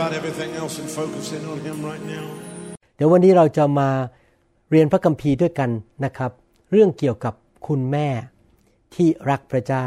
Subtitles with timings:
[0.00, 2.26] about everything else and focus in on Him right now.
[2.96, 3.90] เดี๋ยววันนี้เราจะมา
[4.70, 5.70] เรียนพระคัมภีร์ด้วยกัน
[6.04, 6.30] นะครับ
[6.70, 7.34] เรื่องเกี่ยวกับ
[7.66, 8.08] คุณแม่
[8.94, 9.86] ที่รักพระเจ้า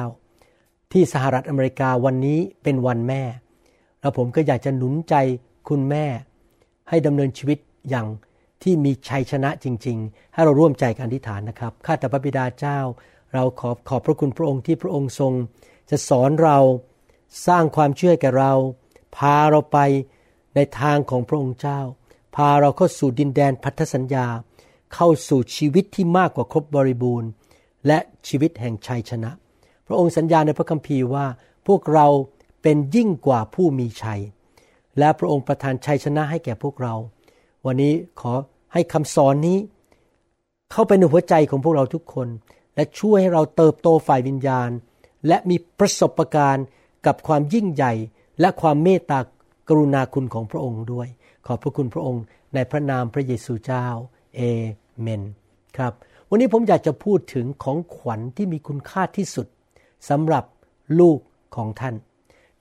[0.92, 3.24] ที่สหรัฐอเมริกาวันนี้เป็นวันแม่
[4.02, 5.16] แล้วผมก็อยากจะหนุนใจ
[5.70, 6.06] คุณแม่
[6.90, 7.58] ให้ดำเนินชีวิต
[7.90, 8.08] อย่าง
[8.64, 12.80] ที่มีชัยชนะจริง ๆ ให้เราร่วมใจกันอธิษฐานนะครับ ข้าแต่พระบิดาเจ้า
[13.34, 15.34] เราขอบขอบพระคุณพระองค์ที่พระองค์ทรง
[15.90, 16.58] จะสอนเรา
[17.48, 18.54] สร้างความเชื่อแก่เรา
[19.18, 19.78] พาเราไป
[20.56, 21.80] ในทางของพระองค์เจ้า
[22.36, 24.28] พาเราเข้าสู่ดินแดนพันธสัญญา
[24.94, 27.30] เข้าสู่ชีวิตที่มากกว่าครบบริบูรณ์
[27.88, 29.32] และชีวิตแห่งชัยชนะ
[29.88, 31.26] พระองค์สัญญาในพระคัมภีร์ว่า
[31.68, 32.08] พวกเรา
[32.62, 34.22] เป็นยิ่งกว่าผู้มีชัย
[35.00, 36.94] และพระองค์ประทานชัยชนะให้แก่พวกเรา
[37.66, 38.34] วันนี้ขอ
[38.74, 39.58] ให้คำสอนนี้
[40.72, 42.28] เข้าไปในหัวใจของพวกเราทุกคน
[42.76, 44.70] และช่วยให้เราเติบโตฝ่ายวิญญาณ
[45.28, 46.66] และมีประสบการณ์
[47.06, 47.94] กับความยิ่งใหญ่
[48.40, 49.20] และความเมตตา
[49.70, 51.08] กรุณาคุณของพระองค์ด้วย
[51.46, 53.86] ขอบพระคุณพระองค์ในพระนามพระเยซูเจ้า
[54.36, 54.42] เอ
[55.02, 55.22] เมน
[55.78, 55.94] ครับ
[56.30, 59.48] วันนี้ผมอยากจะพูดถึงของขวัญที่มีคุณค่าที่สุด
[60.10, 60.44] สำหรับ
[61.00, 61.20] ลูก
[61.56, 61.96] ของท่าน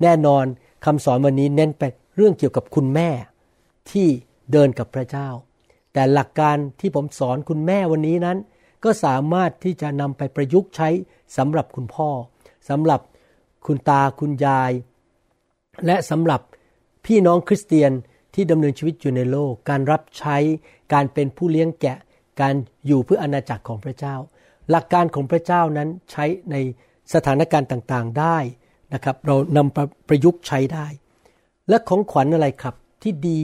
[0.02, 0.44] แน่นอน
[0.84, 1.82] คำสอนวันนี้เน้นไป
[2.16, 3.10] เรื่องเกี่ยวกับคุณแม่
[3.90, 4.08] ที่
[4.52, 5.28] เดินกับพระเจ้า
[5.92, 8.38] แต่หลักการที่ผมสอนคุณแม่วันนี้นั้น
[8.84, 10.88] ก็สามารถที่จะนำไปประยุกต์ใช้
[11.36, 12.08] สำหรับคุณพ่อ
[12.68, 13.00] สำหรับ
[13.66, 14.72] คุณตาคุณยาย
[15.86, 16.40] และสำหรับ
[17.06, 17.92] พี่น้องคริสเตียน
[18.34, 20.36] ที่ดำเนินชีวิตอยู่ในโลก การรับใช้
[20.92, 21.98] การเป็นผู้เลี้ยงแกะ
[22.40, 22.54] การ
[22.86, 24.16] อยู่เพื่ออาณาจักรของพระเจ้า
[24.70, 26.56] หลักการของพระเจ้านั้นใช้ใน
[27.14, 28.38] สถานการณ์ต่างๆได้
[28.94, 30.86] นะครับ เรานำประประยุกต์ใช้ได้
[31.68, 33.38] และของขวัญอะไรครับที่ดี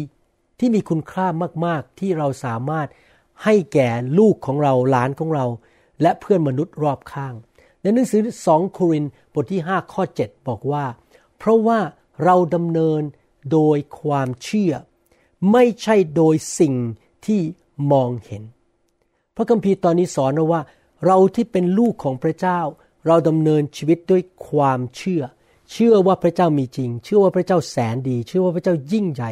[0.59, 1.27] ที่มีคุณค่า
[1.66, 2.89] มากๆ ที่เราสามารถ
[3.45, 5.47] ให้แก่ลูกของเราหลานของเรา
[6.03, 7.34] และเพื่อนมนุษย์รอบข้าง
[7.81, 10.84] ในหนังสือ 2 โครินธ์บทที่ 5 ข้อ 7 บอกว่า
[11.39, 11.78] เพราะว่า
[12.24, 13.02] เราดำเนิน
[13.52, 14.72] โดยความเชื่อ
[15.52, 16.74] ไม่ใช่โดยสิ่ง
[17.26, 17.40] ที่
[17.92, 18.42] มองเห็น
[19.36, 20.62] พระคัมภีร์ตอนนี้สอนว่า
[21.06, 22.60] เราที่เป็นลูกของพระเจ้า
[23.06, 25.22] เราดำเนินชีวิตด้วยความเชื่อ
[25.72, 29.30] เชื่อว่าพระเจ้ามีจริง เชื่อว่าพระเจ้าแสนดี เชื่อว่าพระเจ้ายิ่งใหญ่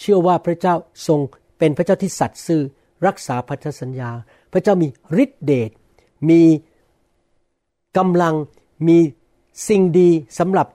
[0.00, 0.74] เชื่อว่าพระเจ้า
[1.06, 1.20] ทรง
[1.58, 2.62] เป็นพระเจ้าที่สัตย์ซื่อ
[3.06, 4.10] รักษาพันธสัญญา
[4.52, 4.88] พระเจ้ามี
[5.22, 5.70] ฤทธิเดช
[6.30, 6.42] มี
[7.98, 8.34] กำลัง
[8.88, 8.98] มี
[9.68, 10.66] สิ่งดีสำหรับ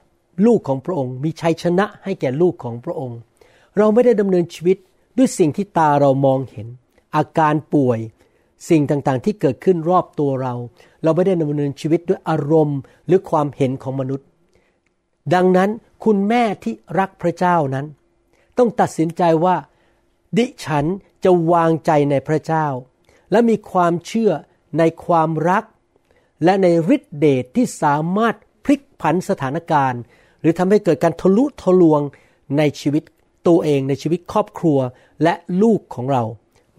[0.46, 3.20] ลูกของพระองค์ มีชัยชนะให้แก่ลูกของพระองค์
[3.78, 4.78] เราไม่ได้ดำเนินชีวิต
[5.18, 6.68] ด้วยสิ่งที่ตาเรามองเห็น
[7.16, 8.00] อาการป่วย
[8.70, 10.54] สิ่งต่างๆ ที่เกิดขึ้นรอบตัวเรา
[11.04, 14.28] เราไม่ได้ดำเนินชีวิตด้วยอารมณ์หรือความเห็นของมนุษย์
[15.34, 15.70] ดังนั้น
[16.04, 17.86] คุณแม่ที่รักพระเจ้านั้น
[18.58, 19.56] ต้องตัดสินใจว่า
[20.38, 20.86] ดิฉัน
[21.24, 22.68] จะวางใจในพระเจ้า
[23.32, 24.32] และมีความเชื่อ
[24.78, 25.64] ในความรัก
[26.44, 30.02] และในฤทธิเดชที่สามารถพลิกผันสถานการณ์
[30.42, 32.02] หรือทำให้เกิดการทะลุทะลวง
[32.58, 33.04] ในชีวิต
[33.48, 34.80] ตัวเองในชีวิตครอบครัว
[35.24, 35.34] และ
[35.64, 36.24] ลูกของเรา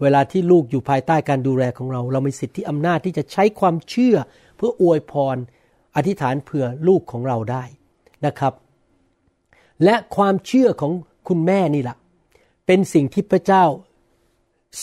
[0.01, 4.15] เวลาที่ลูกอยู่ภายใต้การดูแลของเรา เรามีสิทธิอำนาจที่จะใช้ความเชื่อ
[4.55, 5.37] เพื่ออวยพร
[5.95, 7.63] อธิษฐานเผื่อลูกของเราได้
[8.25, 8.53] นะครับ
[9.83, 10.91] และความเชื่อของ
[11.27, 11.97] คุณแม่นี่แหละ
[12.65, 13.65] เป็นสิ่งที่พระเจ้า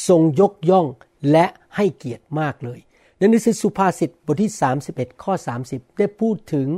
[0.09, 0.87] ทรงยกย่อง
[1.31, 1.47] และ
[1.77, 2.79] ให้เกียรติมากเลย
[3.17, 4.53] ในหนังสือสุภาษิตบทที่
[4.89, 5.33] 31 ข้อ
[5.67, 6.69] 30 ได้พูดถึง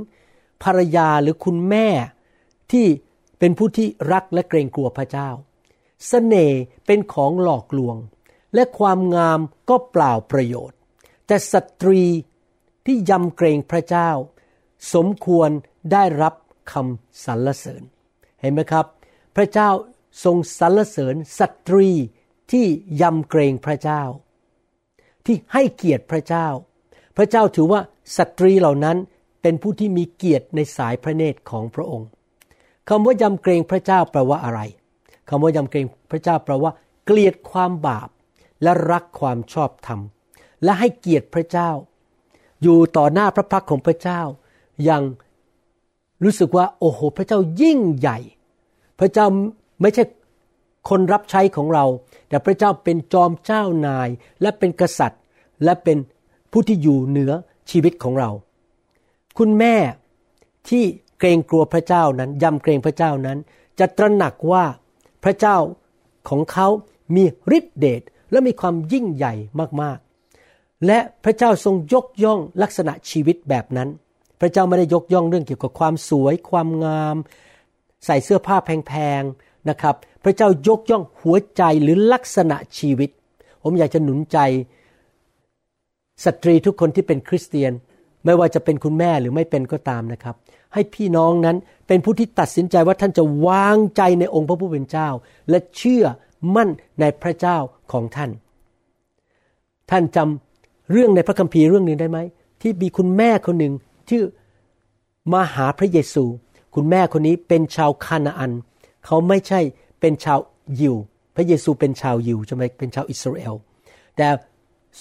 [0.62, 1.88] ภรรยาหรือคุณแม่
[2.72, 2.86] ที่
[3.38, 5.42] เป็นผู้ที่รักและเกรงกลัวพระเจ้าส
[6.08, 7.96] เสน่ห์เป็นของหลอกลวง
[8.54, 10.78] และความงามก็เปล่าประโยชน์
[11.26, 12.02] แต่สตรี
[12.86, 14.10] ที่ยำเกรงพระเจ้า
[14.94, 15.50] สมควร
[15.92, 16.34] ได้รับ
[16.72, 17.82] คำสรรเสริญ
[18.40, 18.86] เห็นไหมครับ
[19.36, 19.70] พระเจ้า
[20.24, 21.88] ทรงสรรเสริญสตรี
[22.52, 22.66] ที่
[23.02, 24.02] ยำเกรงพระเจ้า
[25.26, 26.46] ที่ให้เกียรติพระเจ้า
[27.16, 27.80] พระเจ้าถือว่า
[28.16, 28.96] สตรีเหล่านั้น
[29.48, 32.08] เป็นผู้ที่มีเกียรติในสายพระเนตรของพระองค์
[32.88, 34.60] คำว่ายำเกรงพระเจ้าแปลว่าอะไร
[35.28, 36.72] คำว่ายำเกรงพระเจ้าแปลว่า
[37.04, 38.08] เกลียดความบาป
[38.62, 40.00] และรักความชอบธรรม
[40.64, 41.70] และให้เกียรติพระเจ้า
[42.62, 44.20] อยู่ต่อหน้าพระพักของพระเจ้า
[44.84, 45.02] อย่าง
[46.24, 48.18] รู้สึกว่า โอ้โห พระเจ้ายิ่งใหญ่
[49.00, 49.26] พระเจ้า
[49.80, 50.04] ไม่ใช่
[50.88, 51.84] คนรับใช้ของเรา
[52.28, 54.08] แต่พระเจ้าเป็นจอมเจ้านาย
[54.42, 55.22] และเป็นกษัตริย์
[55.64, 55.98] และเป็น
[56.52, 57.32] ผู้ที่อยู่เหนือ
[57.70, 58.30] ชีวิตของเรา
[59.38, 59.74] คุณแม่
[60.68, 60.84] ที่
[61.18, 63.38] เกรงกลัวพระเจ้านั้นยำเกรงพระเจ้านั้น
[63.78, 64.64] จะตระหนักว่า
[65.24, 65.56] พระเจ้า
[66.28, 66.68] ของเขา
[67.14, 67.24] มี
[67.56, 69.34] ฤทธิเดชและมีความยิ่งใหญ่
[69.82, 73.88] มากๆ และพระเจ้าทรงยกย่องลักษณะชีวิตแบบนั้น
[74.40, 77.16] พระเจ้าไม่ได้ยกย่องเรื่องเกี่ยวกับความสวย ความงาม
[78.06, 79.94] ใส่เสื้อผ้าแพงๆนะครับ
[80.24, 83.10] พระเจ้ายกย่องหัวใจหรือลักษณะชีวิต
[83.62, 84.38] ผมอยากจะหนุนใจ
[86.24, 87.72] สตรีทุกคนที่เป็นคริสเตียน
[88.24, 90.34] ไม่ว่าจะเป็นคุณแม่หรือไม่เป็นก็ตามนะครับ
[90.74, 91.56] ให้พี่น้องนั้น
[91.86, 95.08] เป็นผู้ที่ตัดสินใจว่าท่านจะวางใจในองค์พระผู้เป็นเจ้า
[95.50, 96.04] และเชื่อ
[96.54, 96.68] มั่น
[97.00, 97.58] ในพระเจ้า
[97.92, 98.30] ของท่าน
[99.90, 102.18] ท่านจำเรื่องในพระคัมภีร์เรื่องหนึ่งได้ไหม
[102.62, 103.74] ที่มีคุณแม่คนหนึ่ง
[104.08, 104.22] ที่อ
[105.32, 106.24] มาหาพระเยซู
[106.74, 108.52] คุณแม่คนนี้เป็นชาวคานาอัน
[109.06, 109.60] เขาไม่ใช่
[110.00, 110.38] เป็นชาว
[110.80, 110.94] ยิว
[111.36, 113.54] พระเยซูเป็นชาวยิวใช่ไหมเป็นชาวอิสราเอล
[114.16, 114.28] แต่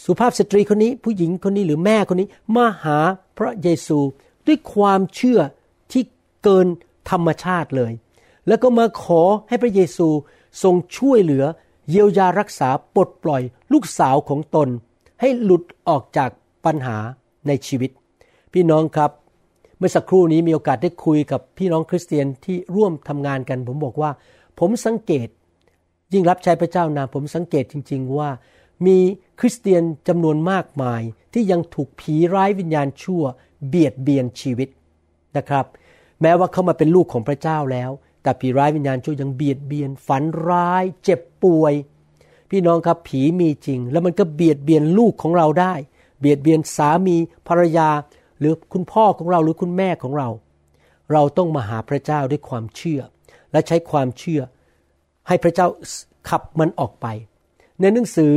[0.03, 2.97] สุภาพสตรีคนนี้ผู้หญิงคนนี้หรือแม่คนนี้มาหา
[3.37, 3.99] พระเยซู
[4.47, 5.39] ด้วยความเชื่อ
[5.91, 6.03] ที่
[6.43, 6.67] เกิน
[7.09, 7.91] ธรรมชาติเลย
[8.47, 10.07] แล้วก็มาขอให้พระเยซู
[10.63, 11.43] ทรงช่วยเหลือ
[11.89, 13.41] เยียวยารักษาปลดปล่อย
[13.73, 14.69] ลูกสาวของตน
[15.21, 16.29] ให้หลุดออกจาก
[16.65, 16.97] ปัญหา
[17.47, 17.91] ในชีวิต
[18.53, 19.11] พี่น้องครับ
[19.77, 24.11] เมื่อสักครู่นี้มีโอกาสได้คุยกับพี่น้องคริสเตียนที่ร่วมทำงานกัน ผมบอกว่า
[24.59, 25.27] ผมสังเกต
[26.13, 28.29] ยิ่งรับใช้พระเจ้านานผมสังเกตจริง ๆ ว่า
[28.85, 28.97] มี
[29.39, 31.01] คริสเตียนจำนวนมากมาย
[31.33, 33.23] ที่ยังถูกผีร้ายวิญญาณชั่ว
[33.67, 34.69] เบียดเบียนชีวิต
[35.37, 35.65] นะครับ
[36.21, 37.91] แม้ว่าเขามาเป็นลูกของพระเจ้าแล้ว
[38.23, 41.73] แต่ผีร้ายวิญญาณชั่วยังเบียดเบียน ฝันร้าย เจ็บป่วย
[42.49, 45.73] พี่น้องครับผีมีจริง แล้วมันก็เบียดเบียนลูกของเราได้
[46.19, 47.15] เบียดเบียนสามี
[47.47, 47.89] ภรรยา
[48.39, 50.29] หรือคุณพ่อของเราหรือคุณแม่ของเรา
[51.11, 53.01] เราต้องมาหาพระเจ้าด้วยความเชื่อ
[53.51, 54.41] และใช้ความเชื่อ
[55.27, 55.67] ให้พระเจ้า
[56.29, 57.07] ขับมันออกไป
[57.79, 58.35] ในหนังสือ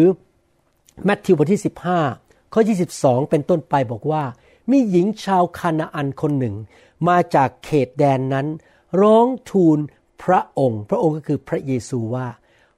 [1.09, 1.63] มัทธิวบทที่
[2.07, 2.61] 15 ข้อ
[2.95, 4.25] 22 เป็นต้นไปบอกว่า
[4.71, 6.55] มีหญิงชาวคานาอันคนหนึ่ง
[7.09, 8.47] มาจากเขตแดนนั้น
[9.01, 9.79] ร้องทูล
[10.23, 12.29] พระองค์ พระองค์ก็คือพระเยซูว่า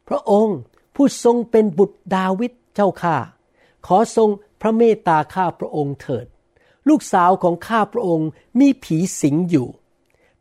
[0.09, 0.59] พระองค์
[0.95, 3.17] ผู้ทรงเป็นบุตรดาวิดเจ้าข้า
[3.87, 4.29] ขอทรง
[4.61, 6.27] พระเมตตาข้าพระองค์เถิด
[6.89, 8.29] ลูกสาวของข้าพระองค์
[8.61, 9.67] มีผีสิงอยู่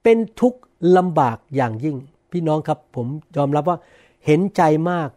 [0.04, 0.60] เป็นทุกข์
[0.98, 1.98] ลำบากอย่างยิ่ง
[2.32, 3.78] พี่น้องครับผมยอมรับว่า
[4.26, 5.10] เห็นใจมาก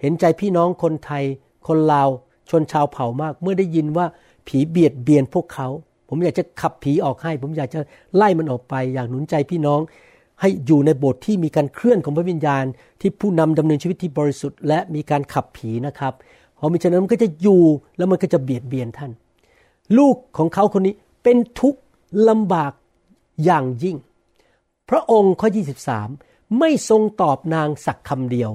[0.00, 1.24] เห็นใจพี่น้องคนไทย
[1.66, 2.08] คนลาว
[2.50, 4.06] ชนชาวเผ่ามาก เมื่อได้ยินว่า
[4.46, 5.68] ผีเบียดเบียนพวกเขา
[6.08, 7.80] ผมอยากจะขับผีออกให้ ผมอยากจะ
[8.16, 9.80] ไล่มันออกไป อยากหนุนใจพี่น้อง
[10.40, 12.64] ให้อยู่ในโบสถ์ที่มีการเคลื่อนของพระวิญญาณ
[13.00, 16.12] ที่ผู้นำดำเนินชีวิตที่บริสุทธิ์และมีการขับผีนะครับ
[16.58, 17.62] พอมีฉะนั้นมันก็จะอยู่
[17.96, 19.12] แล้วมันก็จะเบียดเบียนท่าน
[19.98, 21.80] ลูกของเขาคนนี้เป็นทุกข์
[22.28, 22.72] ลำบาก
[23.44, 23.96] อย่างยิ่ง
[24.90, 25.48] พระองค์ข้อ
[26.02, 28.50] 23 ไม่ทรงตอบนางสักคำเดียว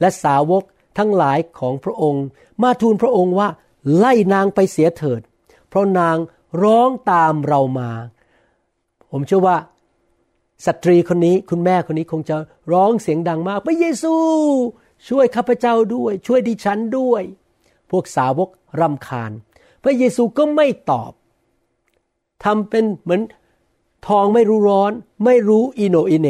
[0.00, 0.62] และสาวก
[0.98, 2.24] ทั้งหลายของพระองค์
[2.62, 3.48] มาทูลพระองค์ว่า
[3.96, 5.20] ไล่นางไปเสียเถิด
[5.68, 6.16] เพราะนาง
[6.62, 7.90] ร้องตามเรามา
[9.10, 9.56] ผมเชื่อว่า
[10.66, 12.36] สตรีคนนี้คุณแม่คนนี้คงจะ
[12.72, 14.14] ร้องเสียงดังมากพระเยซู
[15.08, 17.22] ช่วยข้าพเจ้าด้วย ช่วยดิฉันด้วย
[17.90, 18.48] พวกสาวก
[18.80, 19.32] รำคาญ
[19.82, 21.12] พระเยซูก็ไม่ตอบ
[22.44, 23.22] ทำเป็นเหมือน
[24.08, 24.92] ทองไม่รู้ร้อน
[25.24, 26.28] ไม่รู้อิโนอิเน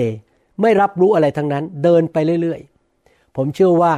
[0.60, 3.92] ไม่รับรู้อะไรทั้งนั้น เดินไปเรื่อยๆ ผมเชื่อว่า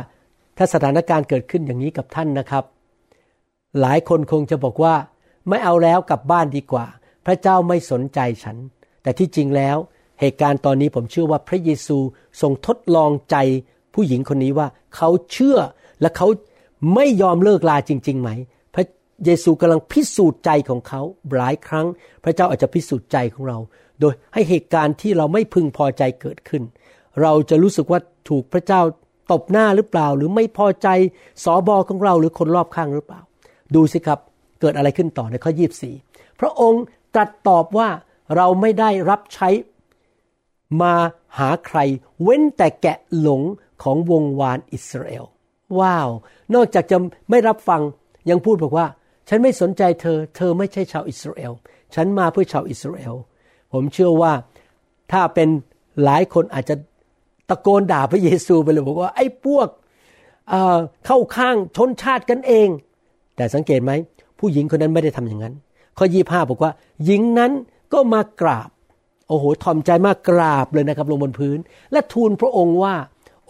[0.57, 2.65] ถ้าสถานการณ์เกิดขึ้นอย่างนี้กับท่านนะครับ
[3.81, 4.95] หลายคนคงจะบอกว่า
[5.49, 6.87] ไม่เอาแล้วกลับบ้านดีกว่า
[7.27, 8.57] พระเจ้าไม่สนใจฉัน
[9.03, 9.77] แต่ที่จริงแล้ว
[10.21, 11.99] เหตุการณ์ตอนนี้ผมเชื่อว่าพระเยซู
[12.41, 13.37] ทรงทดลองใจ
[13.95, 15.59] ผู้หญิงคนนี้ว่าเขาเชื่อ
[16.01, 16.27] และเขา
[16.95, 18.31] ไม่ยอมเลิกลาจริง ๆ ไหม
[18.75, 18.85] พระ
[19.25, 21.01] เยซูกำลังพิสูจน์ใจของเขา
[21.37, 21.87] หลายครั้ง
[22.25, 23.59] พระเจ้าอาจจะพิสูจน์ใจของเรา
[24.01, 26.63] โดยให้เหตุการณ์ที่เราไม่พึงพอใจเกิดขึ้น
[27.23, 28.81] เราจะรู้สึกว่าถูกพระเจ้า
[29.33, 30.89] ตบหน้าหรือเปล่า หรือไม่พอใจ
[31.45, 33.21] สอบอของเราหรือคนรอบข้างหรือเปล่า
[33.75, 34.21] ดูสิครับ
[34.61, 35.95] เกิดอะไรขึ้นต่อในข้อยีบสี่
[36.41, 36.83] พระองค์
[37.15, 37.89] ตรัสตอบว่า
[38.37, 39.49] เราไม่ได้รับใช้
[40.83, 40.95] มา
[41.39, 41.79] หาใคร
[42.23, 43.43] เว้นแต่แกะหลง
[43.83, 45.25] ของวงวานอิสราเอล
[45.79, 46.09] ว้าว
[46.55, 46.97] นอกจากจะ
[47.31, 47.83] ไม่รับฟัง
[48.31, 48.87] ยังพูดบอกว่า
[49.29, 51.53] ฉันไม่สนใจเธอ เธอไม่ใช่ชาวอิสราเอล
[51.95, 53.15] ฉันมาเพื่อชาวอิสราเอล
[53.73, 54.33] ผมเชื่อว่า
[55.13, 55.49] ถ้าเป็น
[56.05, 56.77] หลายคนอาจจะ
[57.49, 59.69] ตะโกนด่าพระเยซูไปเลยบอกว่าไอ้พวก
[60.51, 62.69] เเข้าข้างชนชาติกันเอง
[63.37, 63.93] แต่สังเกตไหม
[64.39, 65.55] ผู้หญิงคนนั้นไม่ได้ทำอย่างนั้น
[65.99, 66.73] ข้อยี่ห้าบอกว่า
[67.05, 67.53] หญิงนั้น
[67.93, 68.71] ก็มากราบ
[69.29, 71.59] โอ้โหทอมใจมากกราบเลยนะครับ ลงบนพื้น
[71.93, 72.95] และทูลพระองค์ว่า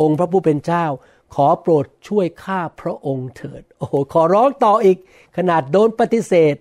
[0.01, 0.85] องค์พระผู้เป็นเจ้า
[1.35, 4.97] ขอโปรดช่วยข้าพระองค์เถิด โอ้โห ขอร้องต่ออีก
[5.37, 6.55] ขนาดโดนปฏิเสธ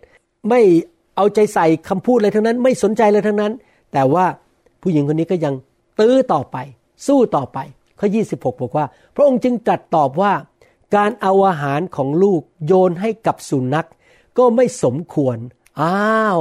[0.49, 0.61] ไม่
[1.15, 3.51] เอาใจใส่คำพูดอะไรทั้งนั้น ไม่สนใจเลยทั้งนั้น
[3.93, 4.25] แต่ว่า
[4.81, 5.53] ผู้หญิงคนนี้ก็ยัง
[5.99, 6.57] ตื้อต่อไป
[7.07, 7.57] สู้ต่อไป
[7.99, 10.33] ข้อ 26 บอกว่า พระองค์จึงตรัสตอบว่า
[10.95, 13.87] การเอาอาหารของลูกโยนให้กับสุนัข
[14.37, 15.37] ก็ไม่สมควร
[15.81, 16.39] อ้าว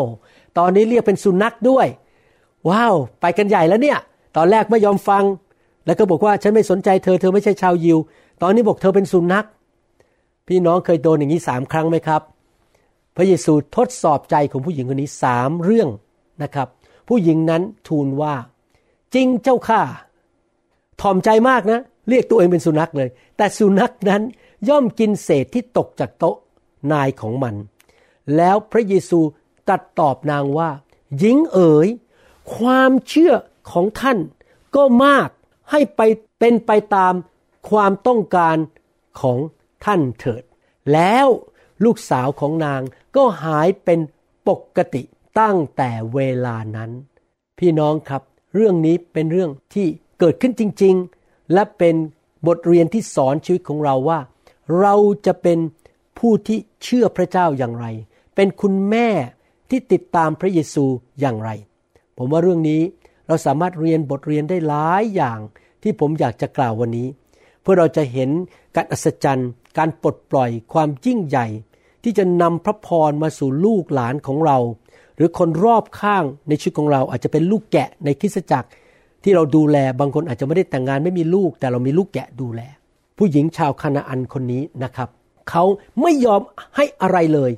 [0.59, 1.87] ตอนนี้เรียกเป็นสุนัขด้วย
[2.69, 3.99] ว้าว ไปกันใหญ่แล้วเนี่ย
[4.37, 5.25] ตอนแรกไม่ยอมฟัง
[5.87, 7.99] แล้วก็บอกว่าฉันไม่สนใจเธอ เธอไม่ใช่ชาวยิว
[8.43, 9.47] ตอนนี้บอกเธอเป็นสุนัข
[10.49, 12.23] พี่น้องเคยโดนอย่างนี้สามครั้งไหมครับ
[13.17, 15.89] พระเยซูทดสอบใจของผู้หญิงคนนี้สามเรื่อง
[16.43, 16.69] นะครับ
[17.09, 18.35] ผู้หญิงนั้นทูลว่า
[19.15, 19.81] จริงเจ้าข้า
[21.03, 24.23] ถ่อมใจมากนะ เรียกตัวเองเป็นสุนัขเลย แต่สุนัขนั้น
[24.69, 26.37] ย่อมกินเศษที่ตกจากโต๊ะ
[26.93, 27.55] นายของมัน
[28.37, 29.21] แล้วพระเยซู
[29.69, 30.71] ตรัสตอบนางว่า
[31.19, 31.89] หญิงเอ๋ย
[32.55, 33.35] ความเชื่อ
[33.71, 34.19] ของท่าน
[34.77, 35.29] ก็มาก
[35.71, 36.01] ให้ไป
[36.39, 37.15] เป็นไปตาม
[37.71, 38.57] ความต้องการ
[39.21, 39.39] ของ
[39.85, 40.43] ท่านเถิด
[40.93, 41.27] แล้ว
[41.85, 42.81] ลูกสาวของนาง
[43.17, 44.01] ก็หายเป็น
[44.49, 45.03] ปกติ
[45.41, 46.91] ตั้งแต่เวลานั้น
[47.59, 48.23] พี่น้องครับ
[48.55, 49.89] เรื่องนี้เป็นเรื่องที่
[50.25, 51.97] เกิดขึ้นจริง ๆ และเป็น
[52.47, 54.19] บทเรียนที่สอนชีวิตของเราว่า
[54.81, 54.95] เรา
[55.27, 55.59] จะเป็น
[56.19, 57.87] ผู้ที่เชื่อพระเจ้าอย่างไร
[58.35, 59.09] เป็นคุณแม่
[59.71, 60.85] ที่ติดตามพระเยซู
[61.21, 61.51] อย่างไร
[62.17, 62.83] ผมว่าเรื่องนี้
[63.27, 65.39] เราสามารถเรียนบทเรียนได้หลายอย่าง
[65.83, 67.09] ที่ผมอยากจะกล่าววันนี้
[67.63, 68.31] เพื่อเราจะเห็น
[68.77, 71.47] การอัศจรรย์ การปลดปล่อยความยิ่งใหญ่
[72.03, 74.59] ที่จะนำพระพรมาสู่ลูกหลานของเรา
[75.17, 78.69] หรือคนรอบข้างในชีวิตของเราอาจจะเป็นลูกแกะในคริสตจักร
[79.25, 82.61] ที่เราดูแลบางคนอาจจะไม่ได้แต่งงานไม่มีลูก แต่เรามีลูกแกะดูแล
[83.19, 85.09] ผู้หญิงชาวคานาอันคนนี้นะครับ
[85.51, 85.65] เขา
[86.03, 86.41] ไม่ยอม
[86.77, 87.53] ให้อะไรเลย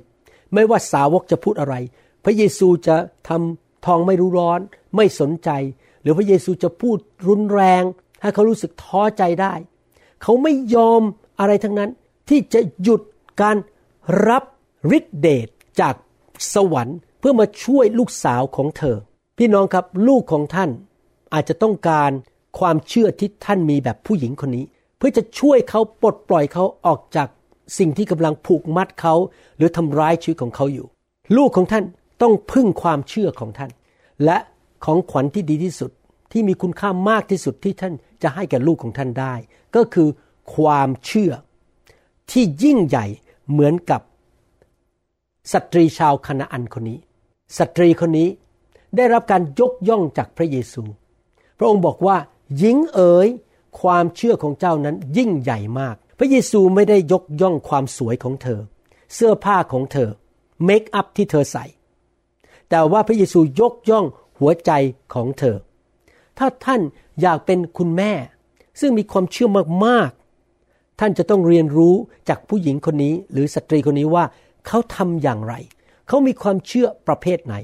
[0.52, 1.74] ไม่ว่าสาวกจะพูดอะไร
[2.24, 2.96] พระเยซูจะ
[3.28, 4.60] ทำทองไม่รู้ร้อน
[4.96, 5.50] ไม่สนใจ
[6.02, 7.82] หรือพระเยซูจะพูดรุนแรง
[8.22, 9.54] ให้เขารู้สึกท้อใจได้
[10.22, 11.02] เขาไม่ยอม
[11.40, 11.90] อะไรทั้งนั้น
[12.28, 13.00] ที่จะหยุด
[13.40, 13.56] การ
[14.28, 14.44] รับ
[14.96, 15.48] ฤทธิเดช
[15.80, 15.94] จาก
[16.54, 18.96] สวรรค์ เพื่อมาช่วยลูกสาวของเธอ
[19.38, 20.70] พี่น้องครับลูกของท่าน
[21.34, 22.10] อาจจะต้องการ
[22.58, 24.64] ความเชื่อที่ท่านมีแบบผู้หญิงคนนี้
[24.96, 27.28] เพื่อจะช่วยเขาปลดปล่อยเขาออกจาก
[27.78, 29.14] สิ่งที่กำลังผูกมัดเขา
[29.56, 30.86] หรือทำร้ายชีวิตของเขาอยู่
[31.36, 31.84] ลูกของท่าน
[32.22, 33.70] ต้องพึ่งความเชื่อของท่าน
[34.24, 34.38] และ
[34.84, 35.90] ของขวัญที่ดีที่สุด
[36.32, 39.34] ที่มีคุณค่ามากที่สุดที่ท่านจะให้แก่ลูกของท่านได้
[39.76, 40.08] ก็คือ
[40.54, 41.32] ความเชื่อ
[42.30, 43.06] ที่ยิ่งใหญ่
[43.50, 44.00] เหมือนกับ
[45.52, 46.98] สตรีชาวคณาอันคนนี้
[47.58, 48.28] สตรีคนนี้
[48.96, 50.82] ได้รับการยกย่องจากพระเยซู
[51.58, 52.16] พระองค์บอกว่า
[52.58, 53.28] หญิงเอ๋ย
[53.80, 58.60] ความเชื่อของเจ้านั้นยิ่งใหญ่มาก พระเยซูไม่ได้ยกย่องความสวยของเธอ
[59.14, 60.10] เสื้อผ้าของเธอ
[60.64, 61.64] เมคอัพที่เธอใส่
[62.70, 64.06] แต่ว่าพระเยซูยกย่อง
[64.38, 64.70] หัวใจ
[65.14, 65.56] ของเธอ
[66.38, 66.80] ถ้าท่าน
[67.20, 68.12] อยากเป็นคุณแม่
[68.80, 69.48] ซึ่งมีความเชื่อ
[69.86, 71.94] มากๆ ท่านจะต้องเรียนรู้
[72.28, 74.24] จากผู้หญิงคนนี้ หรือสตรีคนนี้ว่า
[74.66, 75.54] เขาทำอย่างไร
[76.08, 77.54] เขามีความเชื่อประเภทไหน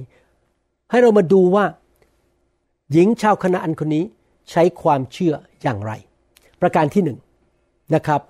[0.90, 1.64] ให้เรามาดูว่า
[2.92, 4.04] หญิงชาวคณะอันคนนี้
[4.50, 5.92] ใช้ความเชื่ออย่างไร
[6.60, 7.18] ประการที่หนึ่ง
[7.94, 8.20] นะครับ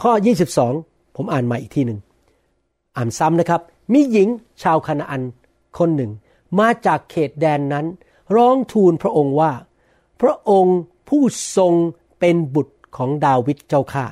[0.00, 0.12] ข้อ
[0.62, 2.00] 22 ผมอ่านม่อีกทีหนึ่ง
[2.96, 3.60] อ่านซ้ำนะครับ
[3.92, 4.28] มีหญิง
[4.62, 5.22] ชาวคณะอัน
[5.78, 6.12] คนหนึ่ง
[6.58, 7.86] มาจากเขตแดนนั้น
[8.34, 9.52] ร้องทูลพระองค์ว่า
[10.20, 11.22] พระองค์ผู้
[11.56, 11.74] ทรง
[12.18, 14.06] เป็นบุตรของดาวิดเจ้าข้า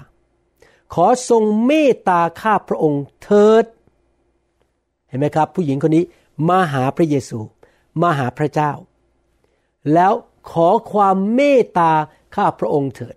[0.95, 3.65] ขอทรงเมตตาข้าพระองค์เถิด
[5.09, 6.05] เห็นไหมครับ ผู้หญิงคนนี้
[6.49, 7.39] มาหาพระเยซู
[8.03, 8.71] มาหาพระเจ้า
[9.93, 10.13] แล้ว
[10.51, 11.93] ขอความเมตตา
[12.35, 13.17] ข้าพระองค์เถิด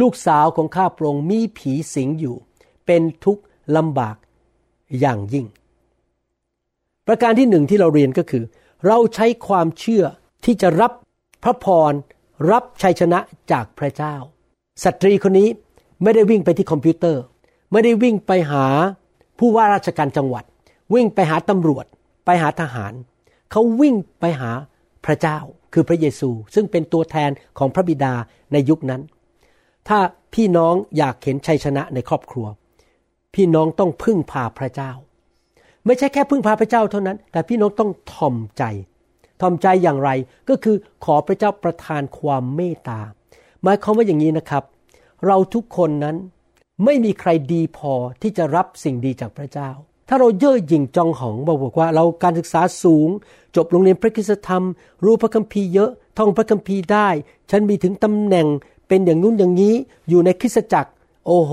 [0.00, 2.36] ลูกสาวของข้าพระองค์มีผีสิงอยู่
[2.86, 3.42] เป็นทุกข์
[3.76, 4.16] ลำบาก
[5.00, 5.46] อย่างยิ่ง
[7.06, 8.44] ประการที่หนึ่งที่เราเรียนก็คือ
[8.86, 10.04] เราใช้ความเชื่อ
[10.44, 10.92] ที่จะรับ
[11.42, 11.92] พระพร
[12.50, 13.18] รับชัยชนะ
[13.52, 14.14] จากพระเจ้า
[14.84, 15.48] สตรีคนนี้
[16.02, 17.22] ไม่ได้วิ่งไปที่คอมพิวเตอร์
[17.72, 18.66] ไม่ได้วิ่งไปหา
[19.38, 20.44] ผู้ว่าราชการจังหวัด
[20.94, 21.84] วิ่งไปหาตำรวจ
[22.24, 22.92] ไปหาทหาร
[23.50, 24.50] เขาวิ่งไปหา
[25.06, 25.38] พระเจ้า
[25.72, 28.14] คือพระเยซู ซึ่งเป็นตัวแทนของพระบิดา
[28.52, 29.02] ในยุคนั้น
[29.88, 29.98] ถ้า
[30.34, 32.46] พี่น้องอยากเห็นชัยชนะในครอบครัว
[33.34, 34.92] พี่น้องต้องพึ่งพาพระเจ้า
[35.86, 38.62] ไม่ใช่แค่พึ่งพาพระเจ้าเท่านั้น แต่พี่น้องต้องทอมใจ
[39.40, 40.10] ทอมใจอย่างไร
[40.48, 43.00] ก็คือขอพระเจ้าประทานความเมตตา
[43.62, 44.64] หมายความว่าอย่างนี้นะครับ
[45.26, 46.16] เราทุกคนนั้น
[46.84, 49.70] ไม่มีใครดีพอที่จะรับสิ่งดีจากพระเจ้า
[50.08, 53.08] ถ้าเราเย่อหยิ่งจองหองบอกว่าเราการศึกษาสูง
[53.56, 54.62] จบโรงเรียนพระคุณธรรม
[55.04, 57.08] รู้พระคัมภีร์เยอะ ท่องพระคัมภีร์ได้
[57.50, 58.46] ฉันมีถึงตำแหน่ง
[58.88, 59.74] เป็นอย่างนู้นอย่างนี้
[60.08, 60.90] อยู่ในคริสตจักร
[61.26, 61.52] โอ้โห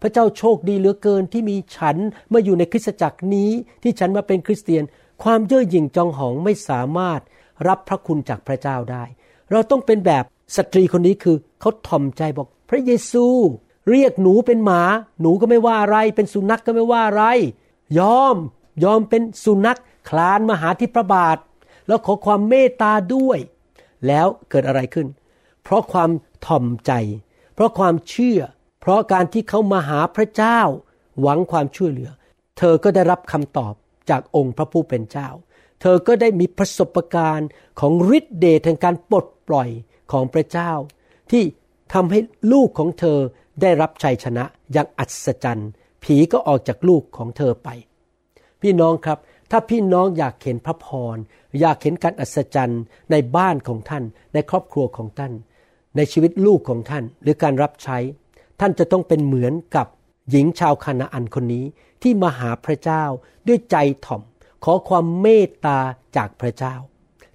[0.00, 1.96] พระเจ้าโชคดีเหลือเกินที่มีฉัน
[2.32, 3.50] มาอยู่ในคริสตจักรนี้
[3.82, 4.84] ที่ฉันมาเป็นคริสเตียน
[5.22, 7.20] ความเย่อหยิ่งจองหองไม่สามารถ
[7.68, 9.04] รับพระคุณจากพระเจ้าได้
[9.50, 10.24] เราต้องเป็นแบบ
[10.56, 13.26] สตรีคนนี้คือเขาถ่อมใจบอก พระเยซู
[13.90, 14.82] เรียกหนูเป็นหมา
[15.20, 17.24] หนูก็ไม่ว่าอะไร เป็นสุนัขกก็ไม่ว่าอะไร
[17.98, 18.36] ยอม
[18.84, 21.38] ยอมเป็นสุนัขคลานมาหาที่พระบาท
[21.86, 23.38] แล้วขอความเมตตาด้วย
[24.06, 25.06] แล้วเกิดอะไรขึ้น
[25.62, 26.10] เพราะความ
[26.46, 26.92] ถ่อมใจ
[27.54, 28.40] เพราะความเชื่อ
[28.80, 30.60] เพราะการที่เขามาหาพระเจ้า
[31.20, 32.10] หวังความช่วยเหลือ
[32.58, 33.74] เธอก็ได้รับคำตอบ
[34.10, 35.28] จากองค์พระผู้เป็นเจ้า
[35.80, 37.48] เธอก็ได้มีประสบการณ์
[37.80, 39.68] ของฤทธิเดชแห่งการปลดปล่อย
[40.12, 40.70] ของพระเจ้า
[41.30, 41.44] ที่
[41.94, 42.18] ทำให้
[42.52, 43.18] ลูกของเธอ
[43.62, 45.70] ได้รับชัยชนะอย่างอัศจรรย์
[46.02, 47.68] ผีก็ออกจากลูกของเธอไป
[48.62, 49.18] พี่น้องครับ
[49.50, 51.16] ถ้าพี่น้องอยากเห็นพระพร
[51.60, 55.32] อยากเห็นการอัศจรรย์ในบ้านของท่าน ในครอบครัวของท่าน
[55.96, 57.98] ในชีวิตลูกของท่าน หรือการรับใช้
[58.60, 59.86] ท่านจะต้องเป็นเหมือนกับ
[60.30, 61.64] หญิงชาวคานาอันคนนี้
[62.02, 63.04] ที่มาหาพระเจ้า
[63.46, 63.76] ด้วยใจ
[64.06, 64.22] ถ่อม
[64.64, 65.78] ขอความเมตตา
[66.16, 66.74] จากพระเจ้า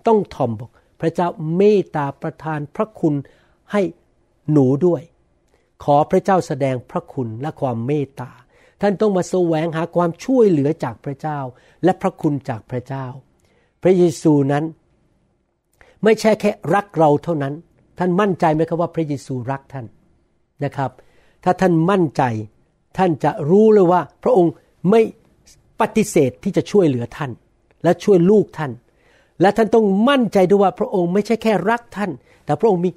[0.07, 1.27] ต้องถ่อมบอกพระเจ้า
[1.57, 3.15] เมตตาประทานพระคุณ
[3.71, 3.81] ให้
[4.51, 5.01] หนูด้วย
[5.83, 8.29] ขอพระเจ้าแสดงพระคุณและความเมตตา
[8.81, 11.39] ท่านต้องมาแสวงหาความช่วยเหลือจากพระเจ้า
[11.83, 13.05] และพระคุณจากพระเจ้า
[13.83, 14.63] พระเยซูนั้น
[16.03, 17.53] ไม่ใช่แค่รักเราเท่านั้น
[17.99, 19.85] ท่านมั่นใจไหมครับว่าพระเยซูรักท่าน
[20.63, 20.91] นะครับ
[21.43, 22.23] ถ้าท่านมั่นใจ
[22.97, 24.53] ท่านจะรู้เลยว่า พระองค์
[24.89, 25.01] ไม่
[25.79, 27.31] ปฏิเสธที่จะช่วยเหลือท่าน
[27.83, 28.71] และช่วยลูกท่าน
[29.41, 32.11] และท่านต้องมั่นใจด้วยว่าพระองค์ไม่ใช่แค่รักท่าน
[32.45, 32.89] แต่พระองค์มี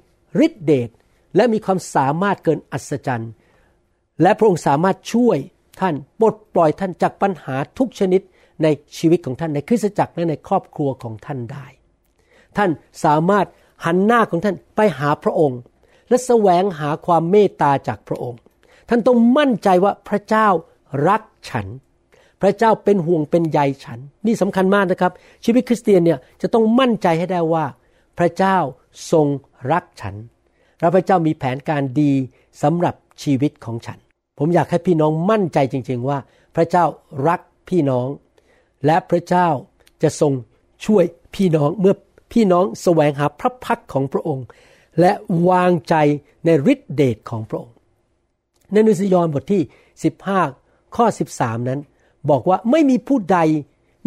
[0.45, 0.89] ฤทธิเดช
[1.35, 3.31] และมีความสามารถเกินอัศจรรย์
[4.21, 5.37] และพระองค์สามารถช่วย
[5.79, 8.21] ท่านปลดปล่อยท่านจากปัญหาทุกชนิด
[8.63, 8.67] ใน
[8.97, 11.65] ชีวิตของท่านในคริสตจักรและในครอบครัวของท่านได้
[12.57, 12.69] ท่าน
[13.03, 13.45] สามารถ
[13.85, 15.59] หันหน้าของท่านไปหาพระองค์
[16.09, 18.39] และแสวงหาความเมตตาจากพระองค์
[18.89, 20.47] ท่านต้องมั่นใจว่าพระเจ้า
[21.07, 21.67] รักฉัน
[22.41, 25.11] พระเจ้าเป็นห่วงเป็นใยฉัน นี่สำคัญมากนะครับ
[25.45, 27.65] ชีวิตคริสเตียนเนี่ยจะต้องมั่นใจให้ได้ว่า
[28.17, 28.57] พระเจ้า
[29.11, 29.27] ทรง
[29.71, 30.15] รักฉัน
[30.79, 32.11] และพระเจ้ามีแผนการดี
[32.61, 33.99] สำหรับชีวิตของฉัน
[34.37, 36.17] ผมอยากให้พี่น้องมั่นใจจริง ๆว่า
[36.55, 36.85] พระเจ้า
[37.27, 38.07] รักพี่น้อง
[38.85, 39.47] และพระเจ้า
[40.03, 40.33] จะทรง
[40.85, 41.03] ช่วย
[41.35, 41.95] พี่น้องเมื่อ
[42.33, 44.45] พี่น้องแสวงหาพระพักของพระองค์
[44.99, 45.11] และ
[45.49, 45.95] วางใจ
[46.45, 47.75] ในฤทธิเดชของพระองค์
[48.71, 49.61] ในนุสยอนบทที่
[50.27, 51.79] 15 ข้อ 13 นั้น
[52.29, 53.39] บอกว่าไม่มีผู้ใด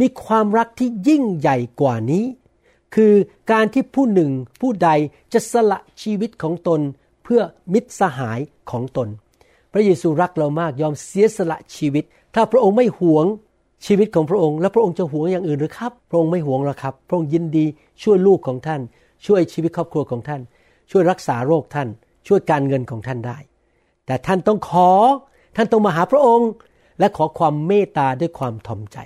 [0.01, 2.25] มีความรักที่ยิ่งใหญ่กว่านี้
[2.95, 3.15] คือ
[3.53, 4.91] การที่ผู้หนึ่งผู้ใด
[5.33, 6.81] จะสละชีวิตของตน
[7.25, 7.41] เพื่อ
[7.73, 8.39] มิตรสหาย
[8.71, 9.09] ของตน
[9.73, 12.05] พระเยซูรักเรามากยอมเสียสละชีวิต
[12.35, 13.27] ถ้าพระองค์ไม่หวง
[13.87, 17.67] ชีวิตของพระองค์ แล้วพระองค์จะหวงอย่างอื่นหรือครับ พระองค์ไม่หวงหรอกครับ พระองค์ยินดี
[18.03, 18.81] ช่วยลูกของท่าน
[19.27, 20.41] ช่วยชีวิตครอบครัวของท่าน
[20.91, 21.89] ช่วยรักษาโรคท่าน
[22.27, 23.39] ช่วยการเงินของท่านได้
[24.07, 24.91] แต่ท่านต้องขอ
[25.57, 26.51] ท่านต้องมาหาพระองค์
[26.99, 28.99] และขอความเมตตาด้วยความทอมใจ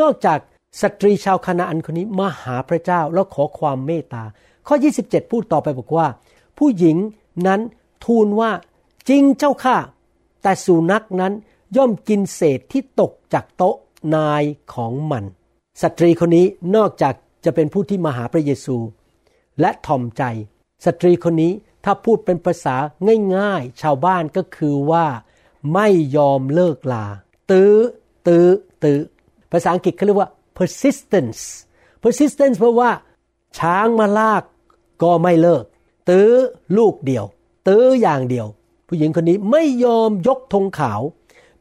[0.00, 0.38] นอกจาก
[0.80, 4.22] สตรีชาวคณาอันคนนี้มาหาพระเจ้าแล้วขอความเมตตา
[4.66, 6.06] ข้อ 27 พูดต่อไปบอกว่า
[6.58, 6.96] ผู้หญิง
[7.46, 7.60] นั้น
[8.04, 8.50] ทูลว่า
[9.08, 9.76] จริงเจ้าข้า
[10.42, 11.32] แต่สุนัขนั้น
[11.76, 13.76] ย่อมกินเศษที่ตกจากโต๊ะ
[14.14, 14.42] นาย
[14.74, 15.24] ของมัน
[15.82, 18.76] สตรีคนนี้นอกจากจะเป็นผู้ที่มาหาพระเยซู
[19.60, 20.22] และทอมใจ
[20.84, 21.52] สตรีคนนี้
[21.84, 22.76] ถ้าพูดเป็นภาษา
[23.36, 25.06] ง่ายๆ ชาวบ้านก็คือว่า
[25.74, 27.06] ไม่ยอมเลิกลา
[27.50, 27.74] ตื้อ
[28.26, 28.48] ตื้อ
[28.82, 29.00] ตื้อ
[29.52, 31.42] ภาษาอังกฤษเขาเรียกว่า persistence
[32.02, 32.90] persistence เพราะว่า
[33.58, 34.42] ช้างมาลาก
[35.02, 35.64] ก็ไม่เลิก
[36.08, 36.30] ตื้อ
[36.78, 37.24] ลูกเดียว
[37.68, 38.46] ตื้ออย่างเดียว
[38.94, 41.00] ผู้หญิงคนนี้ไม่ยอมยกธงขาว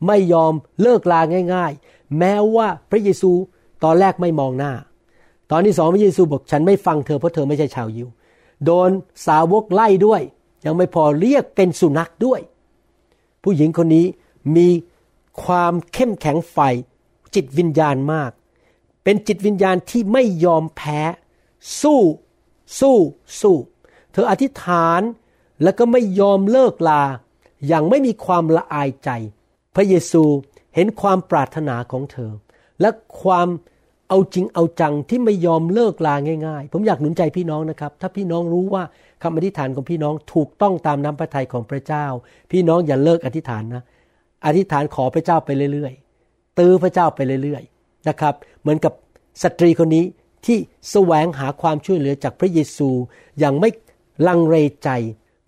[0.08, 1.22] ไม่ยอมเลิกลา
[1.54, 3.32] ง่าย ๆ แม้ว่าพระเยซู
[3.84, 4.74] ตอนแรกไม่มองหน้า
[5.52, 8.08] ตอนที่สองพระเยซูบอกฉันไม่ฟังเธอเพราะเธอไม่ใช่ชาวยิว
[8.66, 8.90] โดน
[9.28, 10.22] สาวกไล่ด้วย
[10.66, 12.40] ยังไม่พอเรียกเป็นสุนัขด้วย
[13.44, 14.06] ผู้หญิงคนนี้
[14.56, 14.70] มี
[15.44, 16.58] ความเข้มแข็งไฟ
[17.36, 18.32] จิตวิญญาณมาก
[19.04, 21.02] เป็นจิตวิญญาณที่ไม่ยอมแพ้
[21.82, 22.02] สู้
[22.80, 22.98] สู้
[23.42, 23.56] สู้
[24.12, 25.02] เธออธิษฐาน
[25.64, 27.04] แล้วก็ไม่ยอมเลิกลา
[27.68, 29.10] อย่างไม่มีความละอายใจ
[29.76, 30.24] พระเยซู
[30.76, 32.32] เห็นความปรารถนาของเธอ
[32.82, 32.90] และ
[33.22, 33.48] ความ
[34.10, 36.16] เอาจริงเอาจังที่ไม่ยอมเลิกลา
[36.48, 38.84] ง่ายๆ ผมอยากหนุนใจพี่น้องนะครับ ถ้าพี่น้องรู้ว่า
[39.24, 42.06] คำอธิษฐานของพี่น้องถูกต้องตามน้ำพระทัยของพระเจ้า
[42.52, 43.84] พี่น้องอย่าเลิกอธิษฐานนะ
[44.46, 48.94] อธิษฐานขอพระเจ้าไปเรื่อยๆ ตื้อพระเจ้าไปเรื่อยๆ นะครับ เหมือนกับ
[49.44, 50.06] สตรีคนนี้
[50.46, 50.58] ที่
[50.92, 52.90] แสวงหาความช่วยเหลือจากพระเยซู
[53.40, 53.70] อย่างไม่
[54.28, 54.90] ลังเลใจ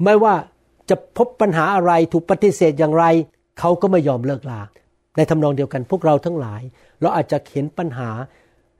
[0.04, 0.36] ไม่ว่า
[0.90, 3.06] จะพบปัญหาอะไรถูกปฏิเสธอย่างไร
[3.60, 4.62] เขาก็ไม่ยอมเลิกลา
[5.16, 6.62] ในทำนองเดียวกันพวกเราทั้งหลาย
[7.02, 8.10] เราอาจจะเห็นปัญหา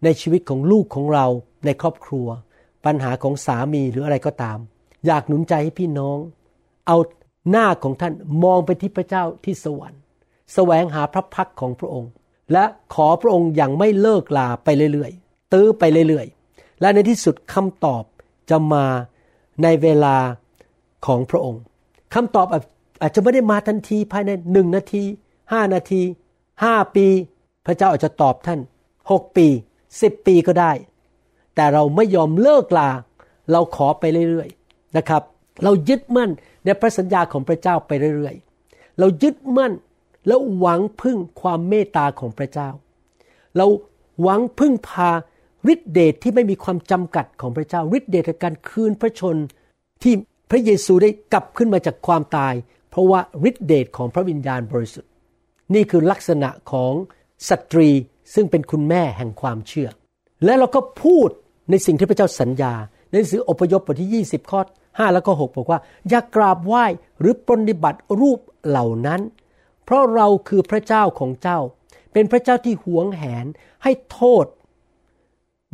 [0.04, 1.26] ในชีวิตของลูกของเรา
[1.66, 2.28] ในครอบครัว
[2.86, 4.58] ปัญหาของสามีหรืออะไรก็ตาม
[5.06, 6.18] อยากหนุนใจให้พี่น้อง
[6.88, 6.98] เอา
[7.50, 10.02] หน้าของท่านมองไปที่พระเจ้าที่สวรรค์
[10.54, 12.12] แสวงหาพระพักของพระองค์
[12.54, 18.04] และขอพระองค์อย่างไม่เลิกลาไปเรื่อยๆตื้อไปเรื่อยๆ และในที่สุดคำตอบ
[18.50, 18.86] จะมา
[19.64, 20.16] ในเวลา
[21.06, 21.62] ของพระองค์
[22.14, 22.48] คำตอบ
[23.02, 25.04] อาจจะไม่ได้มาทันทีภายในหนึ่งนาที
[25.52, 26.02] ห้านาที
[26.64, 27.08] ห้าปี
[27.66, 28.60] พระเจ้าอาจจะตอบท่าน
[29.12, 29.48] หกปี
[30.02, 30.72] สิบปีก็ได้
[31.56, 32.90] แต่เราไม่ยอมเลิกลา
[33.52, 35.22] เราขอไปเรื่อยๆนะครับ
[35.64, 36.32] เรายึดมั่น
[36.66, 39.74] ในพระสัญญาของพระเจ้าไปเรื่อยๆ เรายึดมั่น
[40.28, 42.70] แล้วหวังพึ่งความเมตตาของพระเจ้า
[43.58, 43.66] เรา
[44.22, 45.10] หวังพึ่งพา
[45.74, 49.36] ฤทธิเดชทที่ไม่มีความจำกัดของพระเจ้าฤทธิเดชการคืนพระชน
[50.04, 50.14] ที่
[50.54, 52.54] ระเยซูได้กลับขึ้นมาจากความตาย
[52.90, 55.12] เพราะว่าฤทธิเดชของพระวิญญาณบริสุทธิ์
[55.74, 56.94] นี่คือลักษณะของ
[57.50, 57.90] สตรี
[58.34, 59.90] ซึ่งเป็นคุณแม่แห่งความเชื่อ
[60.46, 61.30] และเราก็พูด
[61.70, 62.74] ในสิ่งที่พระเจ้าสัญญา
[63.10, 66.86] ในหนังสืออพยพบทที่ 20 ข้อ 5 แล้วก็ 6 บอกว่า อย่ากราบไหว้
[67.20, 69.22] หรือปฏิบัติรูปเหล่านั้น
[69.86, 71.60] เพราะเราคือพระเจ้าของเจ้า
[72.14, 73.46] เป็นพระเจ้าที่หวงแหน
[73.84, 74.46] ให้โทษ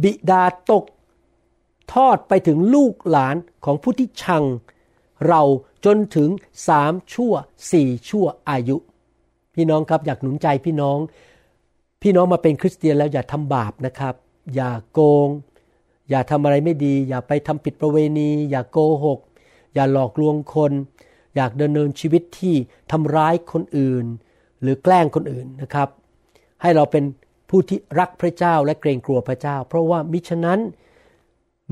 [0.03, 0.83] บิดาตก
[1.93, 4.43] ทอดไปถึงลูกหลานของผู้ที่ชัง
[5.27, 5.41] เรา
[5.85, 6.29] จนถึง
[6.67, 7.33] สามชั่ว
[7.71, 8.77] สี่ชั่วอายุ
[9.55, 10.97] พี่น้องครับอยากหนุนใจพี่น้อง
[12.01, 14.15] พี่น้องมาเป็นคริสเตียนแล้วอย่าทำบาปนะครับ
[14.55, 15.29] อย่าโกง
[16.09, 19.19] อย่าทำอะไรไม่ดี อย่าไปทำผิดประเวณี อย่าโกหก
[19.73, 20.71] อย่าหลอกลวงคน
[21.35, 22.55] อยากดำเนินชีวิตที่
[22.91, 24.05] ทำร้ายคนอื่น
[24.61, 25.89] หรือแกล้งคนอื่นนะครับ
[26.61, 27.03] ให้เราเป็น
[27.49, 30.59] ผู้ที่รักพระเจ้าและเกรงกลัวพระเจ้า เพราะว่ามิฉะนั้น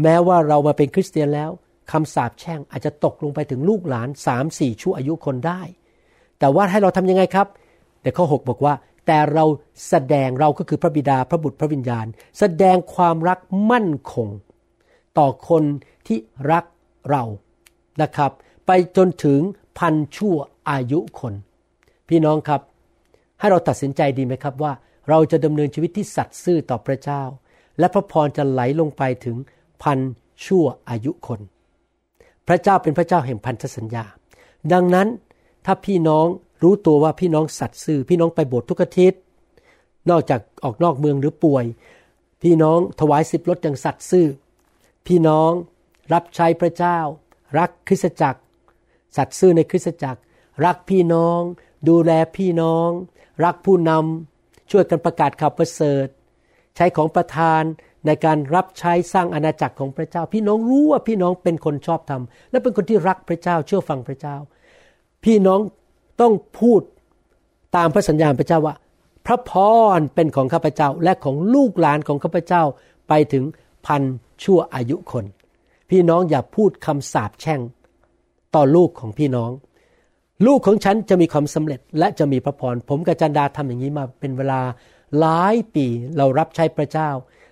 [0.02, 1.52] แม้ว่าเรามาเป็นคริสเตียนแล้ว
[1.92, 5.62] คำสาปแช่งอาจจะตกลงไปถึงลูกหลานสามสี่ชั่วอายุคนได้
[6.40, 7.48] แต่ว่าให้เราทำยังไงครับ
[8.02, 8.74] แต่ข้อ 6 บอกว่า
[9.08, 9.46] แต่เรา
[9.90, 12.06] แสดงเราก็คือพระบิดาพระบุตรพระวิญญาณ
[12.40, 13.40] แสดงความรัก
[13.72, 14.30] มั่นคง
[15.18, 15.64] ต่อคน
[16.08, 16.18] ที่
[16.52, 16.64] รัก
[17.10, 17.24] เรา
[18.02, 18.32] นะครับ
[18.68, 19.40] ไปจนถึง
[19.80, 20.36] พันชั่ว
[20.70, 21.34] อายุคน
[22.10, 22.62] พี่น้องครับ
[23.40, 24.72] ให้เราตัดสินใจดีไหมครับว่า
[25.10, 27.24] เราจะดำเนินชีวิตที่สัตย์ซื่อต่อพระเจ้า
[27.80, 29.38] และพระพรจะไหลลงไปถึง
[29.84, 30.00] พัน
[30.46, 31.40] ชั่วอายุคน
[32.48, 34.06] พระเจ้าเป็นพระเจ้าแห่งพันธสัญญา
[34.74, 35.08] ดังนั้น
[35.66, 36.26] ถ้าพี่น้อง
[36.63, 39.20] รู้ตัวว่าพี่น้องสัตย์ซื่อ พี่น้องไปโบสถ์ทุกอาทิตย์
[40.10, 41.66] นอกจากออกนอกเมืองหรือป่วย
[42.42, 44.28] พี่น้องถวายสิบลดอย่างสัตย์ซื่อ
[45.08, 45.52] พี่น้อง
[46.13, 46.98] รับใช้พระเจ้า
[47.58, 48.40] รักคริสตจักร
[49.16, 50.22] สัตย์ซื่อในคริสตจักร
[50.66, 51.40] รักพี่น้อง
[51.90, 52.90] ดูแลพี่น้อง
[53.44, 56.08] รักผู้นำช่วยกันประกาศข่าวประเสริฐ
[56.76, 57.63] ใช้ของประทาน
[58.08, 64.36] ในการรับใช้สร้างอาณาจักรของพระเจ้า พี่น้องรู้ว่าพี่น้องเป็นคนชอบธรรม และเป็นคนที่รักพระเจ้าเชื่อฟังพระเจ้า
[65.24, 65.60] พี่น้อง
[66.22, 66.82] ต้องพูด
[67.76, 68.76] ตามพระสัญญาพระเจ้าว่า
[69.26, 69.52] พระพ
[69.98, 72.63] รเป็นของข้าพเจ้าและของลูกหลานของข้าพเจ้า
[73.08, 73.43] ไปถึง
[73.86, 74.04] พัน
[74.43, 75.26] ชั่วอายุคน
[75.89, 77.62] พี่น้องอย่าพูดคำสาปแช่ง
[78.56, 79.52] ต่อลูกของพี่น้อง
[80.46, 84.62] ลูกของฉันจะมีความสำเร็จและจะมีพระพรผมกับจันดาทำอย่างนี้มาเป็นเวลา
[85.20, 85.86] หลายปี
[86.17, 87.10] เรารับใช้พระเจ้า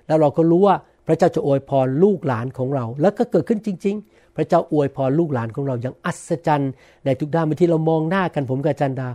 [0.07, 0.75] แล้วเราก็รู้ว่า
[1.07, 6.71] พระเจ้าจะอวยพรลูกหลานของเรา แล้วก็เกิดขึ้นจริง ๆ พระเจ้าอวยพรลูกหลานของเราอย่างอัศจรรย์
[7.05, 9.07] ในทุกด้านเมื่อที่เรามองหน้ากันผมกับจันดา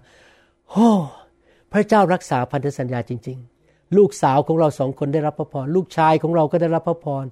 [0.71, 0.89] โอ้
[1.73, 7.25] พระเจ้ารักษาพันธสัญญาจริง ๆ ลูกสาวของเราสองคนได้รับพระพรลูกชายของเราก็ได้รับพระพร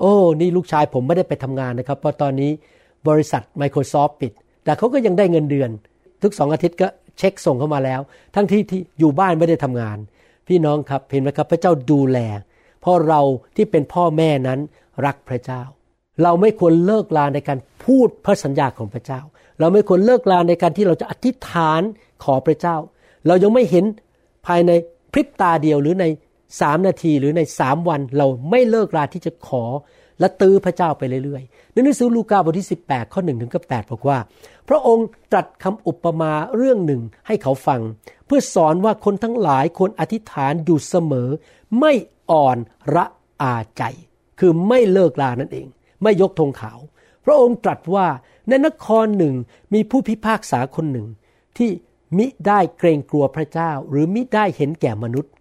[0.00, 2.50] โอ้นี่ลูกชายผมไม่ได้ไปทำงานนะครับเพราะตอนนี้
[3.08, 4.32] บริษัท Microsoft ปิด
[4.64, 5.70] แต่เขาก็ยังได้เงินเดือน
[6.22, 8.00] ทุกสองอาทิตย์ก็เช็คส่งเข้ามาแล้ว
[8.34, 9.98] ทั้งที่ที่อยู่บ้านไม่ได้ทำงาน
[10.48, 12.18] พี่น้องครับเห็นไหมครับพระเจ้าดูแล
[12.86, 13.20] ราะเรา
[13.56, 14.60] ที่เป็นพ่อแม่นั้น
[15.06, 15.62] รักพระเจ้า
[16.22, 19.20] เราไม่ควรเลิกลาในการพูดพระสัญญาของพระเจ้า
[19.60, 21.82] เราไม่ควรเลิกลาในการที่เราจะอธิษฐาน
[22.24, 22.76] ขอพระเจ้า
[23.26, 23.84] เรายังไม่เห็น
[24.46, 24.70] ภายใน
[25.12, 26.04] พริบตาเดียวหรือใน
[26.60, 29.64] สามนาทีหรือในสามวันเราไม่เลิกลาที่จะขอ
[30.20, 34.18] และตื้อพระเจ้าไปเรื่อยๆ ในหนังสือลูกาบทที่ 18 ข้อ1ถึงกับ8บอกว่า
[34.68, 37.80] พระองค์ตรัสคำอุปมาเรื่องหนึ่งให้เขาฟัง
[38.26, 41.28] เพื่อสอนว่าคนทั้งหลายควรอธิษฐานอยู่เสมอ
[41.80, 41.92] ไม่
[42.30, 42.56] อ่อน
[42.94, 43.04] ระ
[43.42, 43.82] อาใจ
[44.38, 45.68] คือไม่เลิกลานั่นเอง
[46.02, 46.78] ไม่ยกธงขาว
[47.24, 48.06] พระองค์ตรัสว่า
[48.48, 49.34] ในนครหนึ่ง
[49.72, 51.06] มีผู้พิพากษาคนหนึ่ง
[51.56, 51.70] ที่
[52.16, 55.32] มิได้เกรงกลัวพระเจ้า หรือมิได้เห็นแก่มนุษย์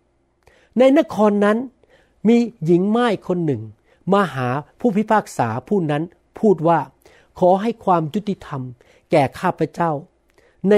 [0.80, 1.58] ในนครนั้น
[2.28, 3.62] มีหญิงไม้คนหนึ่ง
[4.14, 6.04] มาหาผู้พิพากษาผู้นั้น
[6.40, 6.80] พูดว่า
[7.40, 8.62] ขอให้ความยุติธรรม
[9.12, 9.92] แก่ข้าพเจ้า
[10.70, 10.74] ใน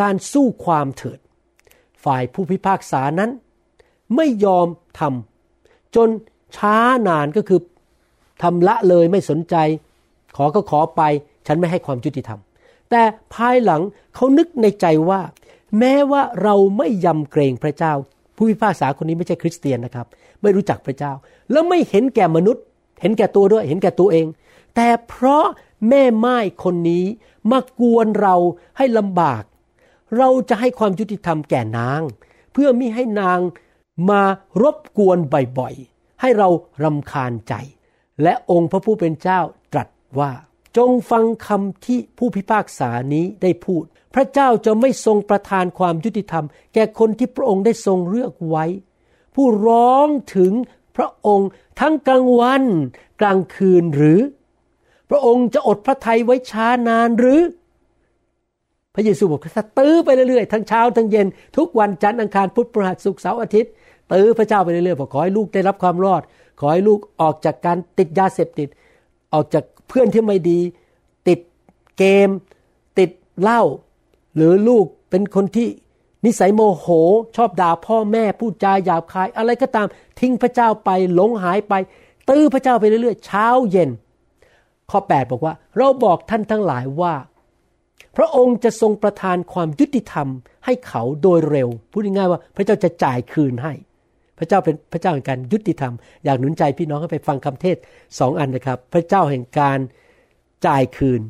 [0.00, 1.18] การสู้ความเถิด
[2.04, 3.30] ฝ่ายผู้พิพากษานั้น
[4.16, 4.66] ไม่ยอม
[4.98, 5.37] ทำ
[5.96, 6.08] จน
[6.56, 6.76] ช้า
[7.08, 7.60] นานก็คือ
[8.42, 9.54] ทำละเลยไม่สนใจ
[10.36, 11.02] ขอก็ขอไป
[11.46, 12.40] ฉันไม่ให้ความยุติธรรม
[12.90, 13.02] แต่
[13.34, 13.82] ภายหลัง
[14.14, 15.20] เขานึกในใจว่า
[15.78, 17.92] แม้ว่าเราไม่ยำเกรงพระเจ้า
[18.36, 20.06] ผู้พิพากษาคนนี้ไม่ใช่คริสเตียนนะครับ
[20.42, 21.12] ไม่รู้จักพระเจ้า
[21.50, 22.64] แล้วไม่เห็นแก่มนุษย์
[23.00, 24.26] เห็นแก่ตัวด้วย เห็นแก่ตัวเอง
[24.76, 25.44] แต่เพราะ
[25.88, 27.04] แม่ไม้คนนี้
[27.50, 28.36] มากวนเรา
[28.76, 29.42] ให้ลำบาก
[30.18, 32.00] เราจะให้ความยุติธรรมแก่นาง
[32.52, 33.38] เพื่อมิให้นาง
[34.10, 34.22] มา
[34.62, 35.18] รบกวน
[35.58, 36.48] บ่อยๆ ให้เรา
[36.84, 37.54] รำคาญใจ
[38.22, 39.40] และองค์พระผู้เป็นเจ้า
[39.72, 40.32] ตรัสว่า
[40.76, 43.84] จงฟังคำที่ผู้พิพากษานี้ได้พูด
[44.14, 48.64] พระเจ้าจะไม่ทรงประทานความยุติธรรม แก่คนที่พระองค์ได้ทรงเลือกไว้
[49.34, 50.52] ผู้ร้องถึง
[50.96, 51.48] พระองค์
[51.80, 52.62] ทั้งกลางวัน
[53.20, 54.20] กลางคืนหรือ
[55.10, 57.40] พระองค์จะอดพระทัยไว้ช้านานหรือ
[58.94, 63.72] พระเยซูบอกถ้าตื้อไปเรื่อยๆ ทั้งเช้าทั้งเย็น ทุกวันจันทร์อังคารพุธพฤหัสศุกร์เสาร์อาทิตย์
[64.12, 66.22] ตื้อพระเจ้าไปเรื่อยๆบอกขอให้ลูกได้รับความรอด
[66.60, 68.68] ขอให้ลูกออกจากการติดยาเสพติด
[69.32, 70.58] ออกจากเพื่อนที่ไม่ดี
[71.28, 71.38] ติด
[71.98, 72.28] เกม
[72.98, 73.62] ติดเหล้า
[74.36, 75.68] หรือลูกเป็นคนที่
[76.26, 76.86] นิสัยโมโห
[77.36, 79.86] ชอบด่าพ่อแม่พูดจาหยาบคาย อะไรก็ตาม
[80.20, 81.74] ทิ้งพระเจ้าไปหลงหายไป
[82.28, 83.90] ตื้อพระเจ้าไปเรื่อยๆ เช้าเย็น
[84.90, 87.14] ข้อ 8 บอกว่า เราบอกท่านทั้งหลายว่า
[88.16, 90.28] พระองค์จะทรงประทานความยุติธรรม
[90.64, 93.72] ให้เขาโดยเร็ว พูดง่ายๆว่าพระเจ้าจะจ่ายคืนให้
[94.38, 97.76] พระเจ้าเป็นพระเจ้าแห่งการยุติธรรม อยากหนุนใจพี่น้องให้ไปฟังคำเทศ
[98.18, 99.78] สองอันนะครับ พระเจ้าแห่งการ
[100.66, 101.20] จ่ายคืน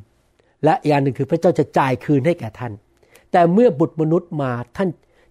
[0.64, 2.72] และอีกอันหนึ่งคือพระเจ้าจะจ่ายคืนให้แก่ท่าน
[3.32, 4.88] แต่เมื่อบุตรมนุษย์มาท่าน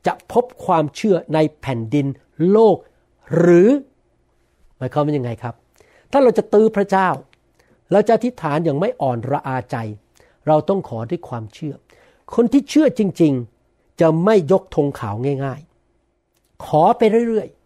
[0.07, 2.07] จะพบความเชื่อในแผ่นดิน
[2.51, 2.77] โลก
[3.37, 3.69] หรือ
[4.77, 5.55] หมายความว่ายังไงครับ
[6.11, 7.09] ถ้าเราจะตื้อพระเจ้า
[7.91, 9.77] เราจะอธิษฐานอย่างไม่อ่อนระอาใจ
[10.47, 11.73] เราต้องขอด้วยความเชื่อ
[12.35, 13.33] คนที่เชื่อจริง
[13.67, 15.61] ๆ จะไม่ยกธงขาวง่าย
[16.11, 17.56] ๆ ขอไปเรื่อยๆ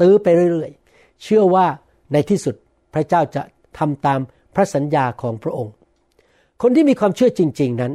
[0.00, 1.66] ตื้อไปเรื่อยๆ เชื่อว่า
[2.12, 2.54] ในที่สุด
[2.94, 3.42] พระเจ้าจะ
[3.78, 4.20] ทำตาม
[4.54, 5.74] พระสัญญาของพระองค์
[6.62, 7.92] คนที่มีความเชื่อจริง ๆนั้น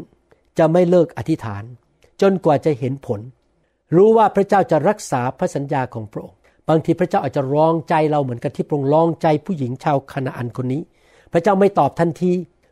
[0.58, 1.64] จะไม่เลิกอธิษฐาน
[2.22, 3.20] จนกว่าจะเห็นผล
[3.96, 6.38] รู้ว่าพระเจ้าจะรักษาพระสัญญาของพระองค์
[6.70, 10.82] บางทีพระเจ้าอาจจะรองใจเราเหมือนกับที่พระองค์รองใจผู้หญิงชาวคณาอันคนนี้
[11.34, 12.32] พระเจ้าไม่ตอบทันที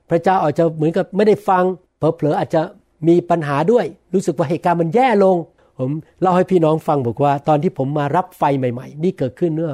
[0.09, 1.63] พระเจ้าอาจจะเหมือนกับไม่ได้ฟัง
[1.97, 2.61] เผลอๆอาจจะ
[3.07, 5.37] มีปัญหาด้วย รู้สึกว่าเหตุการณ์มันแย่ลง
[5.79, 9.71] ผมเล่าให้พี่น้องฟังบอกว่า ตอนที่ผมมารับไฟใหม่ ๆ นี่เกิดขึ้นเมื่อ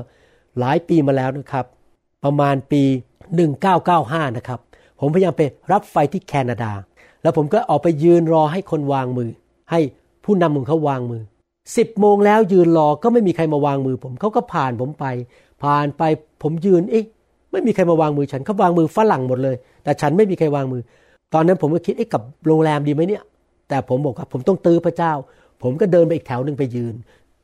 [0.59, 1.65] หลายปีมาแล้วนะครับ
[2.23, 2.83] ประมาณปี
[3.59, 4.59] 1995 นะครับ
[4.99, 6.71] ผมพยายามไปรับไฟที่แคนาดา
[7.21, 9.29] แล้วผมก็ออกไปยืนรอให้คนวางมือ
[9.71, 9.79] ให้
[10.25, 11.21] ผู้นำของเขาวางมือ
[11.61, 15.05] 10โมงแล้วยืนรอก็ไม่มีใครมาวางมือผมเขาก็ผ่านผมไป
[15.63, 16.03] ผ่านไป
[16.43, 17.05] ผมยืนเอ๊ะ
[17.51, 20.81] ไม่มีใครมาวางมือฉันเขาวางมือฝรั่งหมดเลย แต่ฉันไม่มีใครวางมือ
[21.33, 23.23] ตอนนั้นผมก็คิดเอ๊ะกับโรงแรมดีไหมเนี่ย
[23.69, 25.13] แต่ผมบอกว่าผมต้องตื้อพระเจ้า
[25.63, 26.95] ผมก็เดินไปอีกแถวหนึ่งไปยืน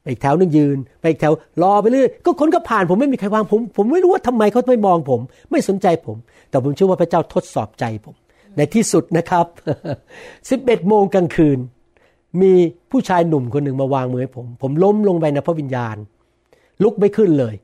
[0.02, 5.21] ไปอีกแถวหนึ่งยืน ไปอีกแถวรอไปเรื่อยก็คนก็ผ่านผมไม่มีใครวางผม ผมไม่รู้ว่าทำไมเขาไม่มองผม
[5.52, 6.17] ไม่สนใจผม
[6.50, 8.15] แต่ผมเชื่อว่าพระเจ้าทดสอบใจผม
[8.58, 9.45] ในที่สุดนะครับ
[10.17, 11.60] 11โมงกลางคืน
[12.41, 12.54] มี
[12.91, 15.95] ผู้ชายหนุ่มคนหนึ่งมาวางมือให้ผม ผมล้มลงไปในพระวิญญาณ
[16.84, 17.56] ลุกไม่ขึ้นเลย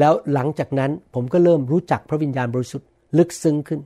[0.00, 3.80] แล้วหลังจากนั้นผมก็เริ่มรู้จักพระวิญญาณบริสุทธิ์ลึกซึ้งขึ้น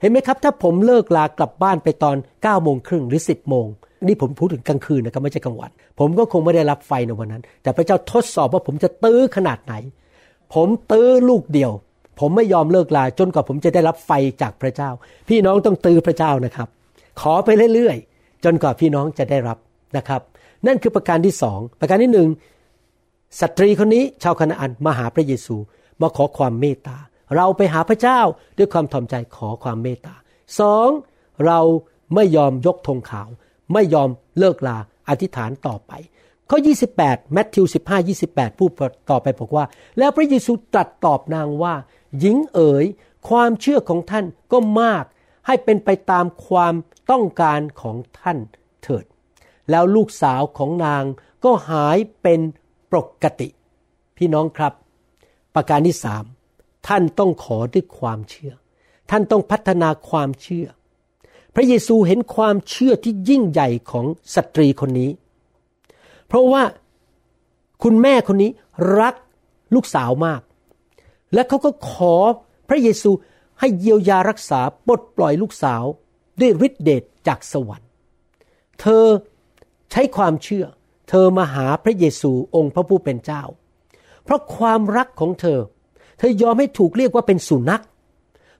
[0.00, 3.66] เห็นไหมครับ ถ้าผมเลิกลากลับบ้านไปตอน9โมงครึ่งหรือ 10โมง
[4.08, 9.74] นี่ผมพูดถึงกลางคืนนะครับไม่ใช่กลางวัน ผมก็คงไม่ได้รับไฟในวันนั้น แต่พระเจ้าทดสอบว่าผมจะตื้อขนาดไหน
[10.54, 11.72] ผมตื้อลูกเดียว
[12.20, 14.10] ผมไม่ยอมเลิกลาจนกว่าผมจะได้รับไฟ
[14.42, 14.90] จากพระเจ้า
[15.28, 16.68] พี่น้องต้องตื้อพระเจ้านะครับ
[17.20, 19.58] ขอไปเรื่อยๆ จนกว่าพี่น้องจะได้รับ
[19.96, 20.20] นะครับ
[20.66, 22.28] นั่นคือประการที่สองประการที่หนึ่ง
[23.40, 25.56] สตรีคนนี้ชาวคณาอันมาหาพระเยซู
[26.02, 26.96] มาขอความเมตตา
[27.36, 28.20] เราไปหาพระเจ้า
[28.58, 30.14] ด้วยความถ่อมใจขอความเมตตา
[30.60, 30.88] สอง
[31.46, 31.60] เรา
[32.14, 33.28] ไม่ยอมยกธงขาว
[33.72, 35.92] ไม่ยอมเลิกลาอธิษฐานต่อไป
[36.50, 36.58] ข้อ
[36.96, 38.70] 28แมทธิว 15 28 พูด
[39.10, 39.64] ต่อไปบอกว่า
[39.98, 41.74] แล้วพระเยซูตรัสตอบนางว่า
[42.18, 42.84] หญิงเอ๋ย
[43.28, 45.04] ความเชื่อของท่านก็มาก
[45.46, 46.74] ให้เป็นไปตามความ
[47.10, 48.38] ต้องการของท่าน
[48.82, 49.04] เถิด
[49.70, 51.04] แล้วลูกสาวของนาง
[51.44, 52.40] ก็หายเป็น
[52.92, 53.48] ปกติ
[54.16, 54.72] พี่น้องครับ
[55.54, 56.24] ประการที่สาม
[56.88, 58.54] ท่านต้องขอด้วยความเชื่อ
[59.10, 60.66] ท่านต้องพัฒนาความเชื่อ
[61.58, 65.10] พระเยซูเห็นความเชื่อที่ยิ่งใหญ่ของสตรีคนนี้
[66.26, 66.62] เพราะว่า
[67.82, 68.50] คุณแม่คนนี้
[69.00, 69.14] รัก
[69.74, 70.40] ลูกสาวมาก
[71.34, 72.14] และเขาก็ขอ
[72.68, 73.10] พระเยซู
[73.60, 75.84] ให้เยียวยารักษาปลดปล่อยลูกสาว
[76.40, 77.88] ด้วยฤทธิเดชจากสวรรค์
[78.80, 79.04] เธอ
[79.90, 80.64] ใช้ความเชื่อ
[81.08, 83.42] เธอมาหาพระเยซูองค์พระผู้เป็นเจ้า
[84.24, 85.60] เพราะความรักของเธอ
[86.18, 87.82] เธอยอมให้ถูกเรียกว่าเป็นสุนัข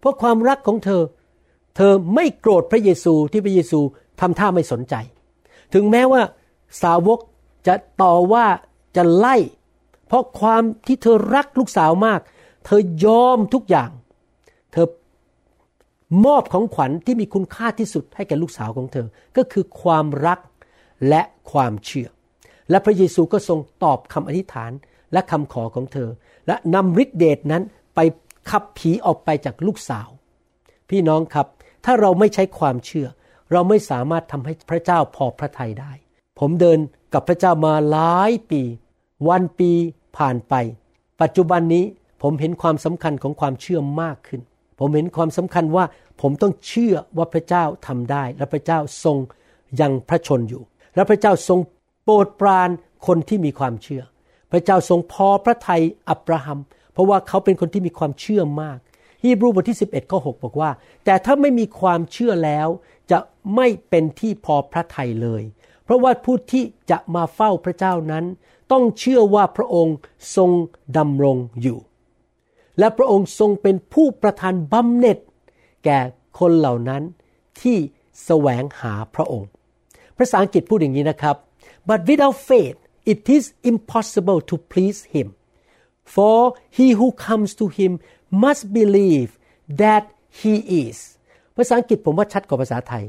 [0.01, 1.03] เพราะความรักของเธอ
[1.77, 3.81] เธอไม่โกรธพระเยซูที่พระเยซู
[4.21, 4.95] ทำท่าไม่สนใจ
[5.75, 6.23] ถึงแม้ว่า
[6.83, 7.19] สาวก
[7.67, 8.47] จะต่อว่า
[8.97, 9.37] จะไล่
[10.07, 12.21] เพราะความที่เธอรักลูกสาวมาก
[12.67, 13.91] เธอยอมทุกอย่าง
[14.73, 14.87] เธอ
[16.27, 20.39] มอบของขวัญที่มีคุณค่าที่สุดให้แก่ลูกสาวของเธอ ก็คือความรัก
[21.09, 22.09] และความเชื่อ
[22.71, 24.73] และพระเยซูก็ทรงตอบคำอธิษฐาน
[25.13, 26.09] และคำขอของเธอ
[26.47, 27.63] และนำฤทธิเดชนั้น
[27.95, 28.01] ไป
[28.51, 30.09] ขับผีออกไปจากลูกสาว
[30.91, 31.47] พี่น้องครับ
[31.87, 33.09] ถ้าเราไม่ใช้ความเชื่อ
[33.53, 35.93] เราไม่สามารถทำให้พระเจ้าพอพระทัยได้
[36.39, 36.79] ผมเดิน
[37.15, 38.63] กับพระเจ้ามาหลายปี
[39.29, 39.71] วันปี
[40.17, 40.55] ผ่านไป
[41.21, 41.85] ปัจจุบันนี้
[42.23, 44.41] ผมเห็นความสำคัญของความเชื่อมากขึ้น
[44.79, 45.85] ผมเห็นความสำคัญว่า
[46.21, 49.17] ผมต้องเชื่อว่าพระเจ้าทำได้ และพระเจ้าทรง
[49.81, 50.63] ยังพระชนอยู่
[50.95, 51.59] และพระเจ้าทรง
[52.05, 52.71] โปรดปราน
[53.07, 54.03] คนที่มีความเชื่อ
[54.53, 56.59] พระเจ้าทรงพอพระทัยอับราฮัม
[56.93, 58.79] เพราะว่าเขาเป็นคนที่มีความเชื่อมาก
[59.27, 60.71] ฮีบรูบทที่ 11ข้อ6บอกว่า
[61.05, 62.69] แต่ถ้าไม่มีความเชื่อแล้ว
[63.11, 63.19] จะ
[63.57, 65.43] ไม่เป็นที่พอพระทัยเลย
[65.85, 68.25] เพราะว่าผู้ที่จะมาเฝ้าพระเจ้านั้น
[68.73, 69.97] ต้องเชื่อว่าพระองค์
[70.37, 70.51] ทรง
[70.97, 71.79] ดำรงอยู่
[72.79, 75.19] และพระองค์ทรงเป็นผู้ประทานบำเหน็จ
[75.85, 75.99] แก่
[76.39, 77.03] คนเหล่านั้น
[77.61, 77.77] ที่
[78.25, 79.49] แสวงหาพระองค์
[80.17, 81.37] ภาษาอังกฤษพูดอย่างนี้นะครับ
[81.89, 82.79] but without faith
[83.13, 85.29] it is impossible to please him
[86.15, 86.39] for
[86.77, 87.93] he who comes to him
[88.43, 89.31] must believe
[89.83, 90.05] that
[90.41, 90.97] he is
[91.57, 93.05] ภาษาอังกฤษผมว่าชัดกว่าภาษาไทย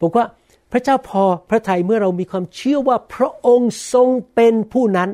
[0.00, 0.26] ผมว่า
[0.72, 5.10] พระเจ้าพอพระทัยเมื่อเรามีความเชื่อว่าพระองค์ทรงเป็นผู้นั้น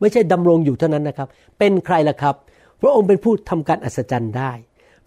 [0.00, 2.34] ไม่ใช่ดำรงอยู่เท่านั้นนะครับ เป็นใครล่ะครับ
[2.80, 4.52] พระองค์เป็นผู้ทำการอัศจรรย์ได้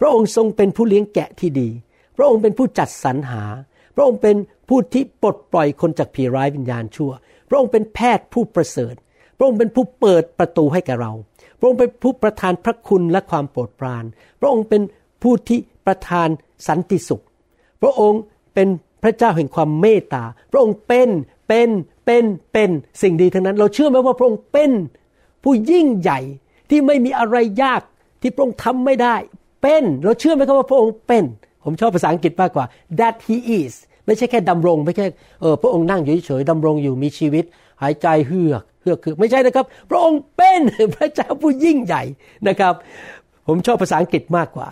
[0.00, 1.68] พระองค์ทรงเป็นผู้เลี้ยงแกะที่ดี
[2.16, 3.42] พระองค์เป็นผู้จัดสรรหา
[3.94, 4.36] พระองค์เป็น
[4.68, 7.12] ผู้ที่ปลดปล่อยคนจากผีร้ายวิญญาณชั่ว
[7.48, 8.94] พระองค์เป็นแพทย์ผู้ประเสริฐ
[9.36, 11.12] พระองค์เป็นผู้เปิดประตูให้แก่เรา
[11.64, 14.04] ระองค์เป็นผู้ประทานพระคุณและความโปรดปราน
[14.40, 14.82] พระองค์เป็น
[15.22, 16.28] ผู้ที่ประทาน
[16.68, 17.24] สันติสุข
[17.82, 18.20] พระองค์
[18.54, 18.68] เป็น
[19.02, 21.08] พระเจ้าแห่งความเมตตา พระองค์เป็น
[21.48, 21.68] เป็น
[22.04, 22.70] เป็น เป็น
[23.02, 24.70] สิ่งดีทั้งนั้น เราเชื่อไหมว่าพระองค์เป็น
[25.42, 26.20] ผู้ยิ่งใหญ่
[26.70, 27.82] ที่ไม่มีอะไรยาก
[28.20, 29.16] ที่พระองค์ทำไม่ได้
[29.62, 31.24] เป็น เราเชื่อไหมครับว่าพระองค์เป็น
[31.64, 32.64] ผมชอบภาษาอังกฤษมากกว่า
[32.98, 33.74] that he is
[34.06, 35.06] ไม่ใช่แค่ดำรง ไม่ใช่
[35.40, 37.44] เออพระองค์นั่งอยู่เฉยๆดำรงอยู่มีชีวิต
[37.82, 40.60] หายใจเฮือก เฮือกคือไม่ใช่นะครับ พระองค์เป็น
[40.94, 42.02] พระเจ้าผู้ยิ่งใหญ่
[42.48, 42.74] นะครับ
[43.46, 44.68] ผมชอบภาษาอังกฤษมากกว่า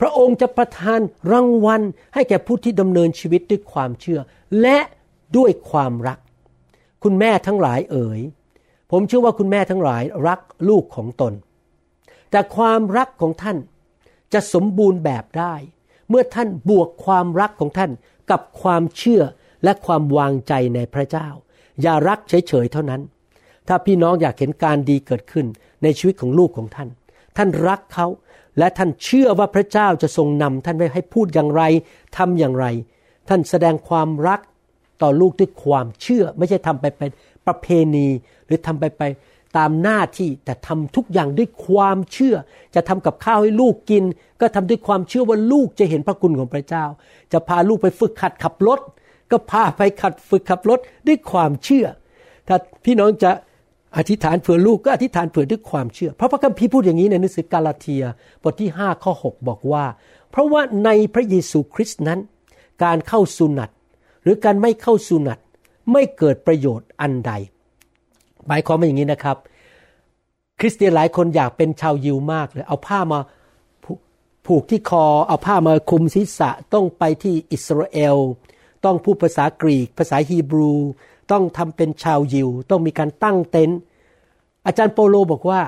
[0.00, 1.00] พระองค์จะประทาน
[1.32, 1.82] รางวัล
[2.14, 4.20] ให้แก่ผู้ที่ดำเนินชีวิตด้วยความเชื่อ
[4.62, 4.78] และ
[5.36, 6.18] ด้วยความรัก
[7.02, 8.20] คุณแม่ทั้งหลายเอ๋ย
[8.90, 11.32] ผมเชื่อว่าคุณแม่ทั้งหลายรักลูกของตน
[12.30, 13.56] แต่ความรักของท่าน
[14.32, 15.54] จะสมบูรณ์แบบได้
[16.08, 17.90] เมื่อท่านบวกความรักของท่าน
[18.30, 19.22] กับความเชื่อ
[19.64, 21.28] และความวางใจในพระเจ้า
[21.82, 23.02] อย่ารักเฉยๆเท่านั้น
[23.68, 25.46] ถ้าพี่น้องอยากเห็นการดีเกิดขึ้น
[25.82, 26.88] ในชีวิตของลูกของท่าน
[27.36, 28.06] ท่านรักเขา
[28.58, 31.62] และท่านเชื่อว่าพระเจ้าจะทรงนำท่านไว้ให้พูดอย่างไร
[32.16, 32.66] ทำอย่างไร
[33.28, 34.40] ท่านแสดงความรัก
[35.02, 37.10] ต่อลูกด้วยความเชื่อ ไม่ใช่ทำไปเป็น
[37.46, 38.06] ประเพณี
[38.46, 39.02] หรือทำไปไป
[39.56, 42.34] ตามหน้าที่แต่ทำทุกอย่างด้วยความเชื่อ
[42.74, 44.04] จะทำกับข้าวให้ลูกกิน
[44.40, 46.84] ก็ทำด้วยความเชื่อว่าลูกจะเห็นพระคุณของพระเจ้า
[47.32, 48.80] จะพาลูกไปฝึกขัดขับรถ
[49.30, 51.86] ก็พาไปขัดฝึกขับรถด้วยความเชื่อ
[52.48, 53.30] ถ้าพี่น้องจะ
[53.96, 58.04] อธิษฐานเผื่อลูกก็อธิษฐานเผื่อด้วยความเชื่อ เพราะพระคัมภีร์พูดอย่างนี้ในหนังสือกาลาเทีย
[58.42, 59.84] บทที่ 5 ข้อ 6 บอกว่า
[60.30, 62.20] เพราะว่าในพระเยซูคริสต์นั้น
[62.84, 63.70] การเข้าสุนัต
[64.22, 65.38] หรือการไม่เข้าสุนัต
[65.92, 67.32] ไม่เกิดประโยชน์อันใด
[68.46, 69.36] หมายความว่าอย่างนี้นะครับ
[70.60, 73.20] คริสเตียนหลายคนอยากเป็นชาวยิวมากเลยเอาผ้ามา
[74.46, 78.16] ผูกที่คอ เอาผ้ามาคลุมศีรษะต้องไปที่อิสราเอล
[78.84, 80.74] ต้องพูดภาษากรีก ภาษาฮีบรู
[81.32, 83.78] ต้องทำเป็นชาวยิว ต้องมีการตั้งเต็นท์
[84.66, 85.62] อาจารย์โปโลบอกว่า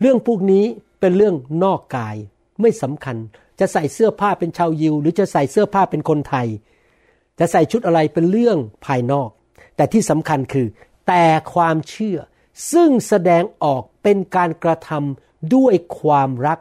[0.00, 0.64] เรื่องพวกนี้
[1.00, 2.16] เป็นเรื่องนอกกาย
[2.60, 3.16] ไม่สำคัญ
[3.60, 6.46] จะใส่เสื้อผ้าเป็นชาวยิว หรือจะใส่เสื้อผ้าเป็นคนไทย
[7.38, 9.30] จะใส่ชุดอะไรเป็นเรื่องภายนอก
[9.76, 10.66] แต่ที่สำคัญคือ
[11.08, 12.18] แต่ความเชื่อ
[12.72, 16.58] ซึ่งแสดงออกเป็นการกระทำด้วยความรัก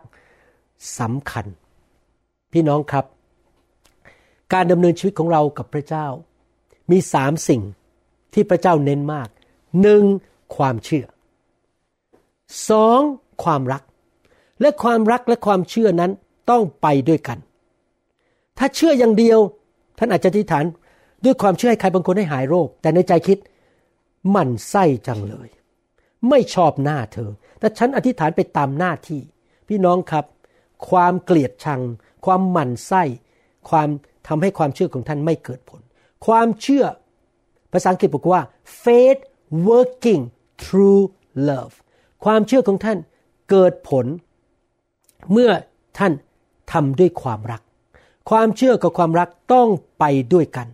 [0.99, 1.45] สำคัญ
[2.53, 3.05] พี่น้องครับ
[4.53, 6.07] การดำเนินชีวิตของเรากับพระเจ้า
[6.91, 7.61] มีสามสิ่ง
[8.33, 9.29] ที่พระเจ้าเน้นมาก
[9.81, 10.03] หนึ่ง
[10.55, 11.05] ความเชื่อ
[12.69, 12.99] สอง
[13.43, 13.83] ความรัก
[14.61, 16.11] และความรักและความเชื่อนั้น
[16.49, 17.37] ต้องไปด้วยกัน
[18.57, 19.39] ถ้าเชื่ออย่างเดียว
[19.97, 20.63] ท่านอาจจะอธิษฐาน
[21.25, 23.37] ด้วยความเชื่อให้ใครบางคนให้หายโรค แต่ในใจคิด
[24.35, 25.49] มันไส้จังเลย
[26.29, 29.21] ไม่ชอบหน้าเธอ แต่ฉันอธิษฐานไปตามหน้าที่
[29.67, 30.25] พี่น้องครับ
[30.89, 31.81] ความเกลียดชัง
[32.25, 33.03] ความหมั่นไส้
[33.69, 33.89] ความ
[34.27, 35.81] ทำให้ความเชื่อของท่านไม่เกิดผล
[36.25, 36.85] ความเชื่อ
[37.71, 38.41] ภาษาอังกฤษบอกว่า
[38.83, 39.21] faith
[39.69, 40.23] working
[40.63, 41.03] through
[41.49, 41.75] love
[42.25, 42.97] ความเชื่อของท่าน
[43.49, 44.05] เกิดผล
[45.31, 45.51] เมื่อ
[45.97, 46.13] ท่าน
[46.71, 47.61] ทำด้วยความรัก
[48.29, 50.03] ความเชื่อกับความรักต้องไป
[50.33, 50.67] ด้วยกัน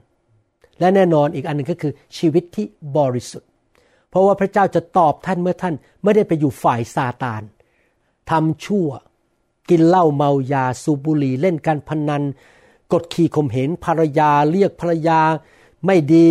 [0.80, 2.66] และแน่นอนอีกอันหนึ่งก็คือชีวิตที่
[2.98, 3.50] บริสุทธิ์
[4.10, 7.42] เพราะว่าพระเจ้าจะตอบท่านเมื่อท่านไม่ได้ไปอยู่ฝ่ายซาตาน
[8.32, 8.90] ทำชั่ว
[9.70, 12.24] กินเหล้าเมายาสูบบุหรี่เล่นการพนัน
[12.94, 15.20] กดขี่ข่มเหงภรรยาเรียกภรรยา
[15.86, 16.28] ไม่ดี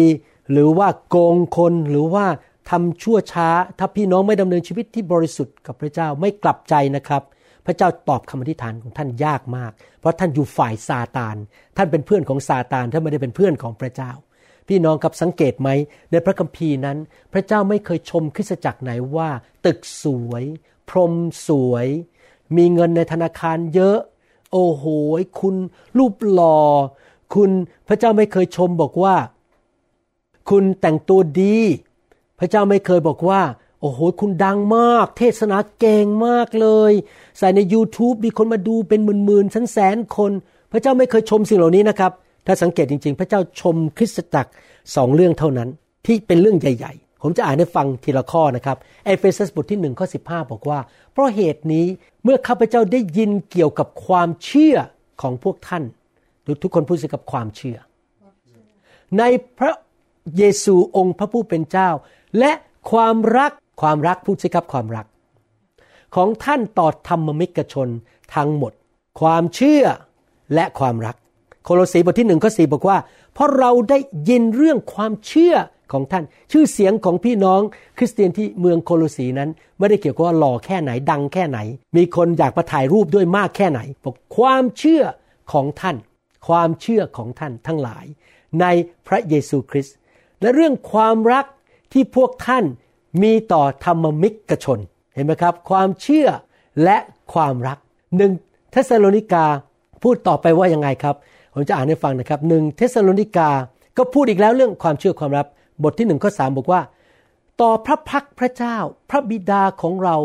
[0.51, 2.27] หรือว่าโกงคนหรือว่า
[2.71, 7.23] ทำชั่วช้า ถ้าพี่น้องไม่ดำเนินชีวิตที่บริสุทธิ์กับพระเจ้าไม่กลับใจนะครับ
[7.67, 11.37] พระเจ้าตอบคำอธิษฐานของท่านยากมาก เพราะท่านอยู่ฝ่ายซาตาน
[11.77, 14.11] ท่านเป็นเพื่อนของซาตานท่านไม่ได้เป็นเพื่อนของพระเจ้า
[14.69, 15.69] พี่น้องครับสังเกตไหม
[16.11, 16.99] ในพระคัมภีร์นั้น
[17.33, 19.29] พระเจ้าไม่เคยชมคริสตจักรไหนว่า
[19.67, 20.45] ตึกสวย
[20.89, 21.15] พรม
[21.49, 21.87] สวย
[22.57, 23.99] มีเงินในธนาคารเยอะ
[24.53, 24.85] โอ้โห
[25.41, 25.57] คุณ
[25.99, 26.59] รูปหล่อ
[27.35, 27.51] คุณ
[27.89, 29.15] พระเจ้าไม่เคยชมบอกว่า
[30.51, 31.59] คุณแต่งตัวดี
[32.39, 33.43] พระเจ้าไม่เคยบอกว่า
[33.81, 36.93] โอ้โห คุณดังมาก เทศนาเก่งมากเลย
[37.39, 40.33] ใส่ใน YouTube มีคนมาดูเป็นหมื่นๆแสนแสนคน
[40.73, 42.13] พระเจ้าไม่เคยชมสิ่งเหล่านี้นะครับ
[42.47, 44.51] ถ้าสังเกตจริง ๆ พระเจ้าชมคริสตจักร
[44.97, 45.69] สองเรื่องเท่านั้น
[46.07, 48.77] ที่เป็นเรื่องใหญ่ ๆ ผมจะอ่านให้ฟังทีละข้อนะครับ
[49.07, 50.19] เอเฟซัสบทที่หนึ่งข้อสิ
[50.51, 50.79] บอกว่า
[51.13, 51.87] เพราะเหตุนี้
[52.25, 54.77] เมื่อข้าพเจ้าได้ยินเกี่ยวกับความเชื่อ
[55.23, 55.85] ของพวกท่าน
[56.63, 57.79] ทุกคนพูดสิกับความเชื่อ
[59.19, 59.23] ใน
[59.59, 59.73] พระ
[60.39, 61.89] เยซูองค์พระผู้เป็นเจ้า
[62.39, 62.53] และ
[62.91, 65.07] ความรักความรักพูดสิครับความรัก
[66.15, 67.89] ของท่านต่อธรรมมิกชน
[68.35, 68.73] ทั้งหมด
[69.21, 69.85] ความเชื่อ
[70.55, 71.17] และความรัก
[71.65, 72.99] โคโลสีบทที่หนึ่งข้อสี่บอกว่า
[73.35, 73.99] เพราะเราได้
[74.29, 75.55] ยินเรื่องความเชื่อ
[75.93, 77.61] ของท่าน ชื่อเสียงของพี่น้อง
[77.99, 81.59] คริสเตียนที่เมืองโคโลสีนั้น ไม่ได้เกี่ยวกับว่าหล่อแค่ไหนดังแค่ไหน
[81.97, 85.03] มีคนอยากมาถ่ายรูปด้วยมากแค่ไหนบอกความเชื่อ
[85.53, 85.97] ของท่าน
[86.49, 88.05] ความเชื่อของท่านทั้งหลาย
[88.61, 88.67] ใน
[89.07, 89.97] พระเยซูคริสต์
[90.43, 91.47] และเรื่องความรัก
[91.93, 92.65] ที่พวกท่าน
[93.23, 94.79] มีต่อธรรมิกชน
[95.15, 96.29] เห็นไหมครับ ความเชื่อ
[96.85, 96.97] และ
[97.33, 97.79] ความรัก
[98.17, 98.33] หนึ่ง
[98.71, 99.45] เทสโลนิกา
[100.03, 101.17] พูดต่อไปว่ายังไงครับ
[101.55, 103.49] ผมจะอ่านให้ฟังนะครับหนึ่งเทสโลนิกา
[103.97, 105.47] ก็พูดอีกแล้วเรื่องความเชื่อความรัก
[105.83, 106.81] บทที่หนึ่งข้อสามบอกว่า
[107.61, 108.77] ต่อพระพักพระเจ้า
[109.11, 110.17] พระบิดาของเรา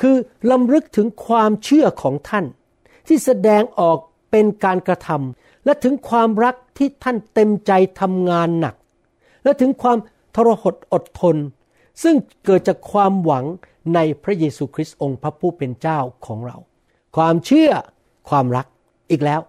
[0.00, 0.16] คือ
[0.50, 2.44] ลำลึกถึงความเชื่อของท่าน
[3.06, 3.98] ที่แสดงออก
[4.30, 8.74] เป็นการกระทำและถึงความรักที่ท่านเต็มใจทำงานหนัก
[9.46, 9.98] และถึงความ
[10.36, 11.36] ทรหดอดทน
[12.02, 13.44] ซึ่งเกิดจากความหวัง
[13.94, 16.56] ในพระเยซูคริสต์องค์พระผู้เป็นเจ้าของเรา
[17.16, 17.70] ความเชื่อ
[18.28, 18.66] ความรัก
[19.10, 19.40] อีกแล้ว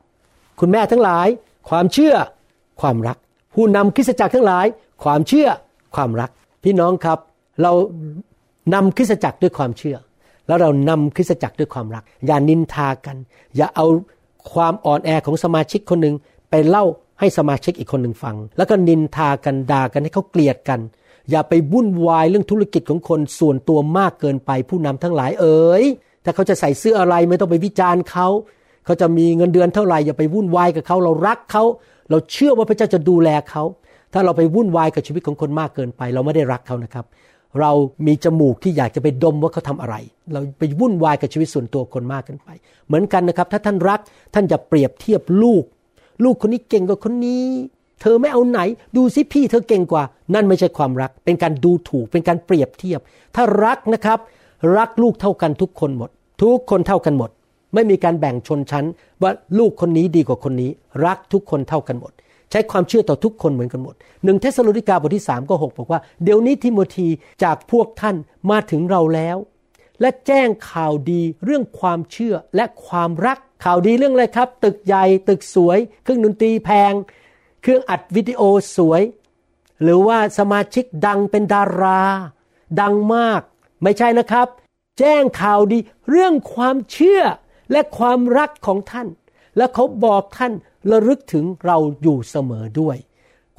[0.59, 1.27] คุณแม่ทั้งหลาย
[1.69, 2.15] ความเชื่อ
[2.81, 3.17] ความรัก
[3.55, 4.65] ผู้นำคริสตจักรทั้งหลาย
[5.03, 5.47] ความเชื่อ
[5.95, 6.29] ความรัก
[6.63, 7.19] พี่น้องครับ
[7.61, 7.71] เรา
[8.73, 9.97] นำคริสตจักรด้วยความเชื่อ
[10.47, 13.17] แล้วเรานำคริสตจักรด้วยความรัก อย่านินทากัน
[13.55, 13.85] อย่าเอา
[14.53, 16.15] ความอ่อนแอของสมาชิกคนหนึ่ง
[16.49, 16.85] ไปเล่า
[17.19, 20.79] ให้สมาชิกอีกคนหนึ่งฟัง แล้วก็นินทากันด่ากันให้เขาเกลียดกัน
[21.31, 25.83] อย่าไปวุ่นวายเรื่องธุรกิจของคนส่วนตัวมากเกินไปผู้นำทั้งหลายเอ๋ย
[26.23, 28.27] ถ้าเขาจะใส่เสื้ออะไรไม่ต้องไปวิจารณ์เขา
[28.85, 31.63] เขาจะมีเงินเดือนเท่าไหร่อย่าไปวุ่นวายกับเขาเรารักเขา
[32.09, 33.63] เราเชื่อว่าพระเจ้าจะดูแลเขา
[34.13, 37.05] ถ้าเราไปวุ่นวายกับชีวิตของคนมากเกินไป เราไม่ได้รักเขานะครับ
[37.61, 37.71] เรา
[38.07, 39.95] มีจมูกที่อยากจะไปดมว่าเขาทำอะไร
[40.33, 42.49] เราไปวุ่นวายกับชีวิตส่วนตัวคนมากเกินไป
[42.87, 43.99] เหมือนกันนะครับ ถ้าท่านรัก
[44.33, 45.63] ท่านจะเปรียบเทียบลูก
[46.23, 47.45] ลูกคนนี้เก่งกว่าคนนี้
[48.01, 48.59] เธอไม่เอาไหน
[48.95, 50.03] ดูสิพี่เธอเก่งกว่า
[50.33, 52.99] นั่นไม่ใช่ความรัก เป็นการดูถูก เป็นการเปรียบเทียบ
[53.35, 54.19] ถ้ารักนะครับ
[54.77, 56.09] รักลูกเท่ากันทุกคนหมด
[56.41, 57.29] ทุกคนเท่ากันหมด
[57.73, 58.85] ไม่มีการแบ่งชนชั้น
[59.21, 60.69] ว่าลูกคนนี้ดีกว่าคนนี้
[61.05, 62.11] รักทุกคนเท่ากันหมด
[62.51, 67.07] ใช้ความเชื่อต่อทุกคนเหมือนกันหมดหนึ่งเทสโลนิกาบทที่สามข้อหกบอกว่าเดี๋ยวนี้ทิโมธี
[67.43, 68.15] จากพวกท่าน
[68.51, 69.37] มาถึงเราแล้ว
[70.01, 76.93] และแจ้งข่าวดีเรื่องความเชื่อและความรัก ข่าวดีเรื่องอะไรครับ ตึกใหญ่ตึกสวย เครื่องดนตรีแพง
[77.61, 78.41] เครื่องอัดวิดีโอ
[78.75, 79.01] สวย
[79.81, 82.01] หรือว่าสมาชิกดังเป็นดารา
[82.81, 83.41] ดังมาก
[83.83, 84.47] ไม่ใช่นะครับ
[84.99, 85.77] แจ้งข่าวดี
[86.09, 87.21] เรื่องความเชื่อ
[87.71, 89.07] และความรักของท่าน
[89.57, 90.53] และเขาบอกท่าน
[90.91, 92.97] ระลึกถึงเราอยู่เสมอด้วย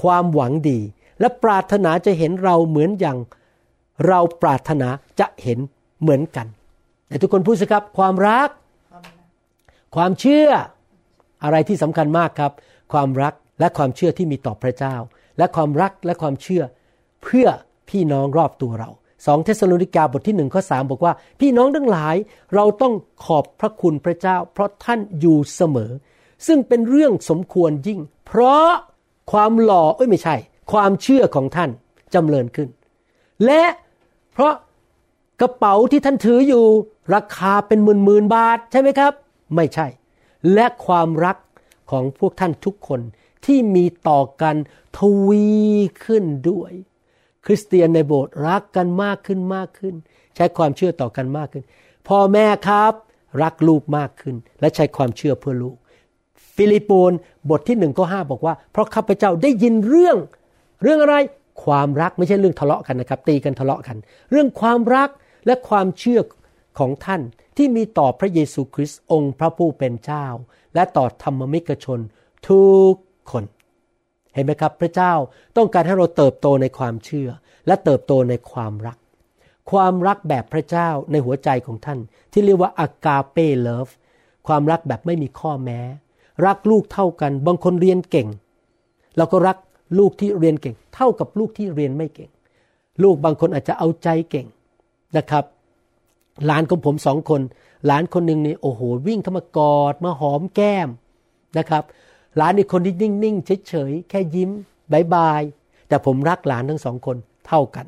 [0.02, 0.80] ความหวังดี
[1.20, 3.18] และปรารถนาจะเห็นเราเหมือนอย่าง
[4.06, 4.88] เราปรารถนา
[5.20, 5.58] จะเห็น
[6.00, 6.46] เหมือนกัน
[7.08, 8.48] แต่ทุกคนพูดสิครับความรัก
[9.96, 10.48] ความเชื่อ
[11.44, 12.52] อะไรที่สำคัญมากครับ
[12.92, 14.94] ความรักและความเชื่อที่มีต่อพระเจ้า
[15.38, 16.62] และความรักและความเชื่อ
[17.22, 17.46] เพื่อ
[17.88, 18.90] พี่น้องรอบตัวเรา
[19.26, 22.16] สองเทสโลนิกาบทที่หนึ่งข้อสามบอกว่า พี่น้องทั้งหลาย
[22.54, 25.90] เราต้องขอบพระคุณพระเจ้า เพราะท่านอยู่เสมอ
[26.46, 28.68] ซึ่งเป็นเรื่องสมควรยิ่ง เพราะ
[29.32, 30.36] ความหล่อเอ้ยไม่ใช่
[30.72, 31.70] ความเชื่อของท่าน
[32.14, 32.68] จำเริญขึ้น
[33.44, 33.64] และ
[34.32, 34.54] เพราะ
[35.40, 36.64] กระเป๋าที่ท่านถืออยู่
[37.14, 39.12] ราคาเป็นหมื่นหมื่นบาทใช่ไหมครับ
[39.54, 39.86] ไม่ใช่
[40.54, 41.36] และความรัก
[41.90, 43.00] ของพวกท่านทุกคน
[43.46, 44.56] ที่มีต่อกัน
[44.98, 45.46] ทวี
[46.04, 46.72] ขึ้นด้วย
[47.46, 49.94] คริสเตียนในโบสถ์รักกันมากขึ้นมากขึ้น
[50.36, 51.64] ใช้ความเชื่อต่อกันมากขึ้น
[52.08, 52.92] พ่อแม่ครับ
[53.42, 55.76] รักลูกมากขึ้น และใช้ความเชื่อเพื่อลูก
[56.54, 57.12] ฟิลิปปน
[57.50, 60.16] บทที่หนึ่งก็ห้าบอกว่า เพราะข้าพเจ้าได้ยินเรื่อง
[60.82, 61.16] เรื่องอะไร
[61.64, 63.96] ความรักไม่ใช่เรื่องทะเลาะกันนะครับ ตีกันทะเลาะกัน
[64.30, 65.10] เรื่องความรัก
[65.46, 66.20] และความเชื่อ
[66.78, 67.20] ของท่าน
[67.58, 70.26] ที่มีต่อพระเยซูคริสต์องค์พระผู้เป็นเจ้า
[70.74, 72.00] และต่อธรรมมิกชน
[72.48, 72.94] ทุก
[73.30, 73.44] คน
[74.34, 75.12] เห็นไหมครับพระเจ้า
[75.56, 77.28] ต้องการให้เราเติบโตในความเชื่อ
[77.66, 78.98] และเติบโตในความรัก
[79.70, 81.98] ความรักแบบพระเจ้าในหัวใจของท่าน
[82.32, 83.88] ที่เรียกว่าอากาเป้เลิฟ
[84.46, 85.80] ความรักแบบไม่มีข้อแม้
[86.46, 88.28] รักลูกเท่ากัน บางคนเรียนเก่ง
[89.16, 89.56] เราก็รัก
[89.98, 92.30] ลูกที่เรียนเก่ง เท่ากับลูกที่เรียนไม่เก่ง
[93.02, 94.46] ลูกบางคนอาจจะเอาใจเก่ง
[95.16, 95.44] นะครับ
[96.46, 97.40] หลานของผมสองคน
[97.86, 100.88] หลานคนหนึ่งนี่โอ้โหวิ่งเข้ามากอดมาหอมแก้ม
[101.58, 101.82] นะครับ
[102.36, 104.50] หลานอีกคนที่นิ่งๆเฉยๆแค่ยิ้ม
[104.92, 105.42] บายบาย
[105.88, 107.16] แต่ผมรักหลานทั้งสองคน
[107.48, 107.86] เท่ากัน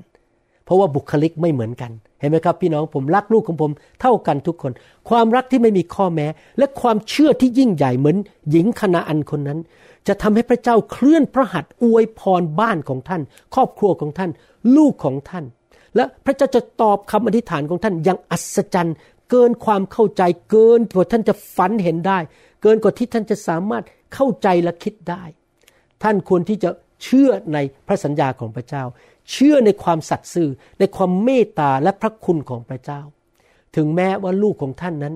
[0.65, 1.91] เพราะว่าบุคลิกไม่เหมือนกัน
[2.21, 3.71] เห็นไหมครับ พี่น้องผมรักลูกของผม
[4.01, 4.73] เท่ากันทุกคน
[5.09, 6.27] ความรักที่ไม่มีข้อแม้
[6.59, 8.17] และความเชื่อที่ยิ่งใหญ่เหมือน
[8.51, 9.59] หญิงคณาอันคนนั้น
[10.09, 13.23] จะทำให้พระเจ้าเคลื่อนพระหัตถ์อวยพรบ้านของท่าน
[13.55, 14.31] ครอบครัวของท่าน
[14.77, 15.45] ลูกของท่าน
[15.97, 18.97] และพระเจ้าจะตอบคำอธิษฐานของท่านอย่างอัศจรรย์
[19.31, 22.19] เกินความเข้าใจเกินกว่าท่านจะฝันเห็นได้
[22.63, 23.85] เกินกว่าที่ท่านจะสามารถ
[24.15, 25.23] เข้าใจและคิดได้
[26.03, 26.71] ท่านควรที่จะ
[27.05, 28.85] เชื่อในพระสัญญาของพระเจ้า
[29.33, 33.01] เชื่อในความสัตย์ซื่อในความเมตตาและพระคุณของพระเจ้า
[33.77, 35.15] ถึงแม้ว่าลูกของท่านนั้น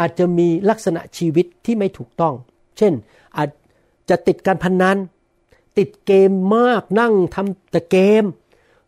[0.00, 2.34] อาจจะมีลักษณะชีวิตที่ไม่ถูกต้อง
[2.78, 2.92] เช่น
[3.36, 3.50] อาจ
[4.10, 4.98] จะติดการพนนัน
[5.78, 8.24] ติดเกมมากนั่งทำแต่เกม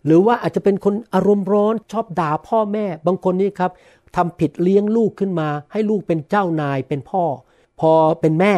[0.05, 3.71] หรือว่าอาจจะเป็นคนอารมณ์ร้อนชอบด่าพ่อแม่ บางคนนี่ครับ
[4.17, 7.23] ทำผิดเลี้ยงลูกขึ้นมา ให้ลูกเป็นเจ้านายเป็นพ่อ
[7.81, 8.55] พอเป็นแม่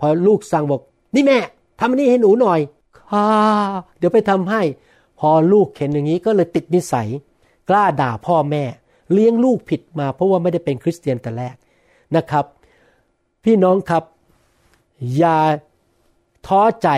[0.00, 0.80] พอลูกสั่งบอก
[1.14, 1.38] นี่แม่
[1.80, 2.60] ทำนนี้ให้หนูหน่อย
[3.10, 3.26] ค่ะ
[3.98, 4.62] เดี๋ยวไปทำให้
[5.20, 7.08] พอลูกเห็นอย่างนี้ก็เลยติดนิสัย
[7.68, 8.64] กล้าด่าพ่อแม่
[9.12, 11.56] เลี้ยงลูกผิดมา เพราะว่าไม่ได้เป็นคริสเตียนแต่แรก
[12.16, 12.44] นะครับ
[13.44, 14.04] พี่น้องครับ
[15.16, 15.38] อย่า
[16.46, 16.88] ท้อใจ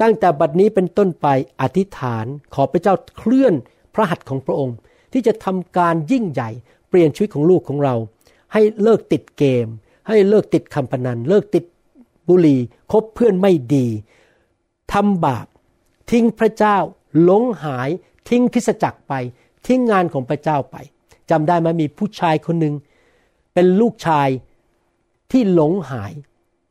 [0.00, 1.26] ตั้งแต่บัดนี้เป็นต้นไป
[1.60, 3.54] อธิษฐานขอพระเจ้าเคลื่อน
[3.94, 4.76] พระหัตถ์ของพระองค์
[5.12, 6.50] ที่จะทำการยิ่งใหญ่
[6.88, 7.94] เปลี่ยนชีวิตของลูกของเรา
[8.52, 9.66] ให้เลิกติดเกม
[10.08, 11.64] ให้เลิกติดคำพนัน เลิกติด
[12.28, 12.60] บุหรี่
[12.92, 13.86] คบเพื่อนไม่ดี
[14.92, 15.46] ทำบาป
[16.10, 16.76] ทิ้งพระเจ้า
[17.22, 17.88] หลงหาย
[18.28, 19.12] ทิ้งคริสจักรไป
[19.66, 20.76] ทิ้งงานของพระเจ้าไป
[21.30, 22.74] จำได้ไหมมีผู้ชายคนหนึ่ง
[23.54, 24.28] เป็นลูกชาย
[25.30, 26.12] ที่หลงหาย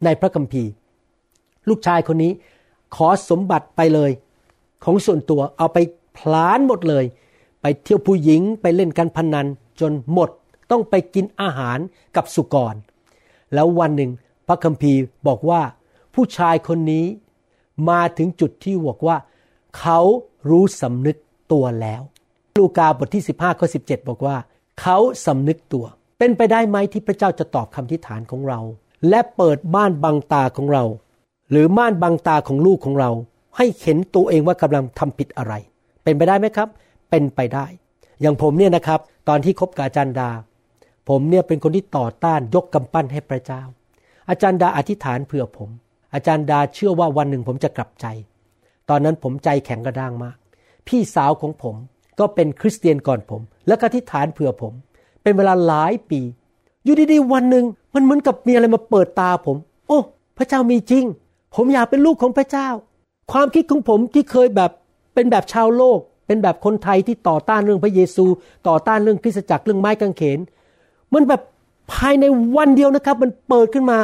[0.06, 0.72] ในพระคัมภีร์
[1.70, 2.32] ลูกชายคนนี้
[2.96, 4.12] ขอสมบัติไปเลย
[4.84, 5.78] ของส่วนตัวเอาไป
[6.18, 7.06] พลานหมดเลย
[7.62, 9.48] ไปเที่ยวผู้หญิงไปเล่นการพนัน
[9.80, 10.30] จนหมด
[10.72, 11.78] ต้องไปกินอาหาร
[12.16, 12.76] กับสุกร
[13.54, 14.12] แล้ววันหนึ่ง
[14.48, 15.62] พระคัมภีร์บอกว่า
[16.14, 17.06] ผู้ชายคนนี้
[17.90, 19.18] มาถึงจุดที่บอกว่า
[19.80, 20.00] เขา
[20.50, 21.18] รู้สำนึก
[21.52, 22.02] ตัวแล้ว
[22.58, 24.36] ลูกาบทที่ 15ข้อ17 บอกว่า
[24.82, 25.86] เขาสำนึกตัว
[26.18, 28.60] เป็นไปได้ไหมที่พระเจ้าจะตอบคำทิฐานของเรา
[29.10, 30.84] และเปิดบ้านบังตาของเรา
[31.54, 33.12] หรือม่านบังตาของลูกของเรา
[33.58, 35.54] ให้เห็นตัวเองว่ากำลังทำผิดอะไร
[36.04, 36.70] เป็นไปได้ไหมครับ
[37.10, 37.66] เป็นไปได้
[38.22, 39.00] อย่างผมเนี่ยนะครับ
[39.30, 40.30] ตอนที่คบกับอาจารย์ดา
[41.10, 43.62] ผมเนี่ยเป็นคนที่ต่อต้านยกกำปั้นให้พระเจ้า
[44.30, 45.70] อาจารย์ดาอธิษฐานเผื่อผม
[46.14, 48.06] อาจารย์ดาเชื่อว่าวันหนึ่งผมจะกลับใจ
[48.90, 50.38] ตอนนั้นผมใจแข็งกระด้างมาก
[50.88, 51.76] พี่สาวของผม
[52.20, 54.74] ก็เป็นคริสเตียนก่อนผม และก็ที่ฐานเผื่อผม
[55.22, 56.22] เป็นเวลาหลายปี
[56.84, 60.00] อยู่ดีๆวันหนึ่งมันเหมือนกับมีอะไรมาเปิดตาผม โอ้
[60.38, 61.06] พระเจ้ามีจริง
[61.56, 62.70] ผมอยากเป็นลูกของพระเจ้า
[63.32, 64.72] ความคิดของผมที่เคยแบบ
[65.14, 68.26] เป็นแบบชาวโลก เป็นแบบคนไทยที่ต่อต้านเรื่องพระเยซู
[68.68, 70.40] ต่อต้านเรื่องคริสตจักรเรื่องไม้กางเขน
[71.14, 71.42] มันแบบ
[71.94, 72.26] ภายใน
[72.58, 73.98] วันเดียวนะครับ มันเปิดขึ้นมา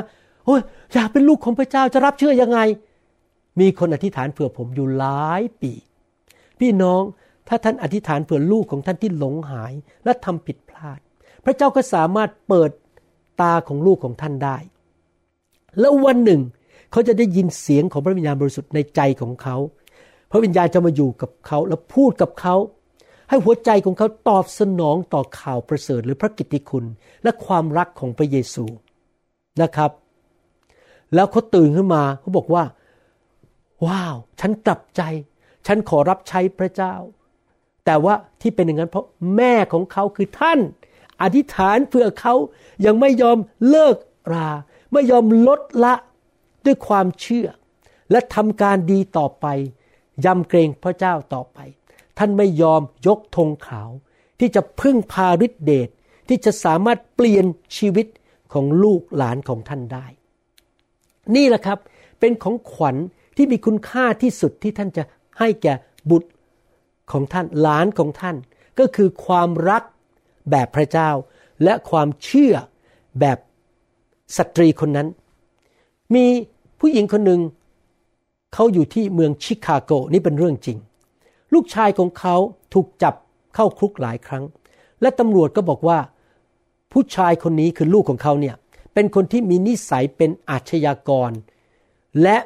[0.46, 0.62] โอ้ย
[0.94, 2.60] อยากเป็นลูกของพระเจ้าจะรับเชื่อยังไง
[3.60, 5.72] มีคนอธิษฐานเผื่อผมอยู่หลายปี
[6.60, 7.02] พี่น้อง
[7.48, 9.74] ถ้าท่านอธิษฐานเผื่อลูกของท่านที่หลงหาย
[10.06, 11.00] และทำผิดพลาด
[11.46, 12.72] พระเจ้าก็สามารถเปิด
[13.42, 14.58] ตาของลูกของท่านได้
[15.80, 16.42] แล้ววันหนึ่ง
[16.92, 19.58] เขาจะได้ยินเสียงของพระวิญญาณบริสุทธิ์ในใจของเขา
[20.32, 22.56] พระวิญญาณจะมาอยู่กับเขาแล้วพูดกับเขา
[23.30, 26.86] ให้หัวใจของเขาตอบสนองต่อข่าวประเสริฐหรือพระกิตติคุณ
[27.24, 28.66] และความรักของพระเยซู
[29.62, 29.92] นะครับ
[31.16, 32.64] แล้วเขาตื่นขึ้นมาเขาบอกว่า
[33.86, 35.02] ว้าว ฉันกลับใจ
[35.68, 36.96] ฉันขอรับใช้พระเจ้า
[37.86, 40.60] แต่ว่าที่เป็นอย่างนั้นเพราะแม่ของเขาคือท่าน
[41.22, 42.34] อธิษฐานเพื่อเขา
[42.86, 43.38] ยังไม่ยอม
[43.70, 43.96] เลิก
[44.34, 44.50] รา
[44.94, 45.94] ไม่ยอมลดละ
[46.66, 47.48] ด้วยความเชื่อ
[48.12, 49.46] และทำการดีต่อไป
[50.26, 51.60] ยำเกรงพระเจ้าต่อไป
[52.18, 53.90] ท่านไม่ยอมยกธงขาว
[54.40, 55.90] ที่จะพึ่งพาฤทธิเดช
[56.30, 57.46] ที่จะสามารถเปลี่ยน
[57.78, 58.08] ชีวิต
[58.54, 60.06] ของลูกหลานของท่านได้
[61.36, 61.80] นี่แหละครับ
[62.20, 62.96] เป็นของขวัญ
[63.38, 65.04] ที่มีคุณค่าที่สุดที่ท่านจะ
[65.40, 65.74] ให้แก่
[66.10, 66.30] บุตร
[67.12, 68.36] ของท่านหลานของท่าน
[68.80, 69.84] ก็คือความรัก
[70.52, 71.10] แบบพระเจ้า
[71.64, 72.54] และความเชื่อ
[73.20, 73.38] แบบ
[74.38, 75.08] สตรีคนนั้น
[76.16, 76.26] มี
[76.80, 77.42] ผู้หญิงคนหนึ่ง
[78.54, 80.78] เขาอยู่ที่เมืองชิคาโกนี่เป็นเรื่องจริง
[81.54, 82.36] ลูกชายของเขา
[82.74, 83.16] ถูกจับ
[83.56, 84.44] เข้าคุกหลายครั้ง
[85.02, 86.00] และตำรวจก็บอกว่า
[86.92, 88.56] ผู้ชายคนนี้คือลูกของเขาเนี่ย
[88.94, 91.32] เป็นคนที่มีนิสัยเป็นอาชญากร
[92.24, 92.38] และ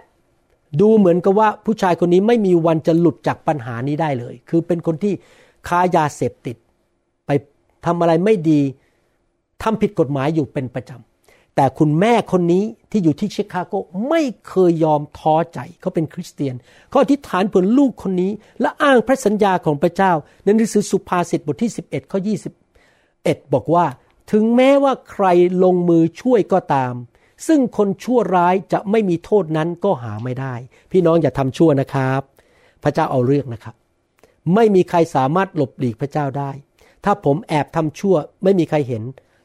[0.82, 5.14] ดูเหมือนกับว่าผู้ชายคนนี้ไม่มีวันจะหลุดจากปัญหานี้ได้เลย คือเป็นคนที่
[5.68, 6.58] ค้ายาเสพติด
[7.26, 7.32] ไป
[7.86, 8.62] ทำอะไรไม่ดี
[9.64, 11.13] ทำผิดกฎหมายอยู่เป็นประจำ
[11.56, 13.74] แต่คุณแม่คนนี้ที่อยู่ที่ชิคาโก
[14.10, 16.56] ไม่เคยยอมท้อใจเขาเป็นคริสเตียน
[16.90, 18.32] เขาอธิษฐานเพื่อลูกคนนี้
[18.62, 20.12] และอ้างพระสัญญาของพระเจ้า
[20.44, 22.20] ในหนังสือสุภาษิตบทที่ 11ข้อ
[22.86, 23.86] 21 บอกว่า
[24.32, 25.26] ถึงแม้ว่าใคร
[25.64, 26.94] ลงมือช่วยก็ตาม
[27.48, 30.54] ซึ่งคนชั่วร้ายจะไม่มีโทษนั้นก็หาไม่ได้
[30.92, 32.22] พี่น้องอย่าทำชั่วนะครับ
[32.84, 33.76] พระเจ้าเอาเรื่องนะครับ
[34.56, 36.52] ไม่มีใครสามารถหลบหลีกพระเจ้าได้
[37.06, 39.04] ถ้าผมแอบทำชั่วไม่มีใครเห็น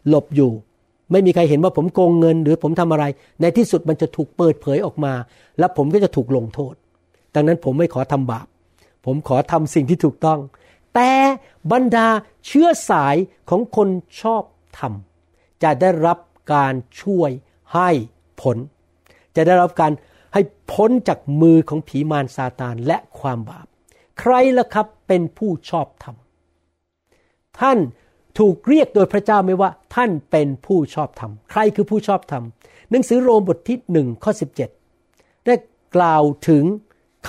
[0.08, 0.52] หลบอยู่
[1.10, 3.04] ไม่มีใครเห็นว่าผมโกงเงิน หรือผมทำอะไร
[3.40, 5.12] ในที่สุดมันจะถูกเปิดเผยออกมา
[5.58, 6.74] แล้วผมก็จะถูกลงโทษ
[7.34, 8.46] ดังนั้นผมไม่ขอทำบาป
[9.06, 10.40] ผมขอทำสิ่งที่ถูกต้อง
[10.94, 11.12] แต่
[11.72, 12.08] บรรดา
[12.46, 13.16] เชื้อสาย
[13.50, 13.88] ของคน
[14.20, 14.42] ชอบ
[14.78, 16.18] ทำจะได้รับ
[16.54, 17.30] การช่วย
[17.74, 17.90] ให้
[18.40, 18.56] ผล
[19.36, 19.92] จะได้รับการ
[20.32, 20.40] ให้
[20.72, 23.66] พ้นจากมือของผีมารซาตานและความบาป
[24.18, 26.16] ใครล่ะครับเป็นผู้ชอบธรรม
[27.60, 27.78] ท่าน
[28.38, 32.44] ถูกเรียกโดยพระเจ้าไม่ว่าท่านเป็นผู้ชอบธรรม ใครคือผู้ชอบธรรม
[32.90, 34.32] หนังสือโรมบทที่หนึ่งข้อ
[34.88, 35.54] 17 ได้
[35.96, 36.64] กล่าวถึง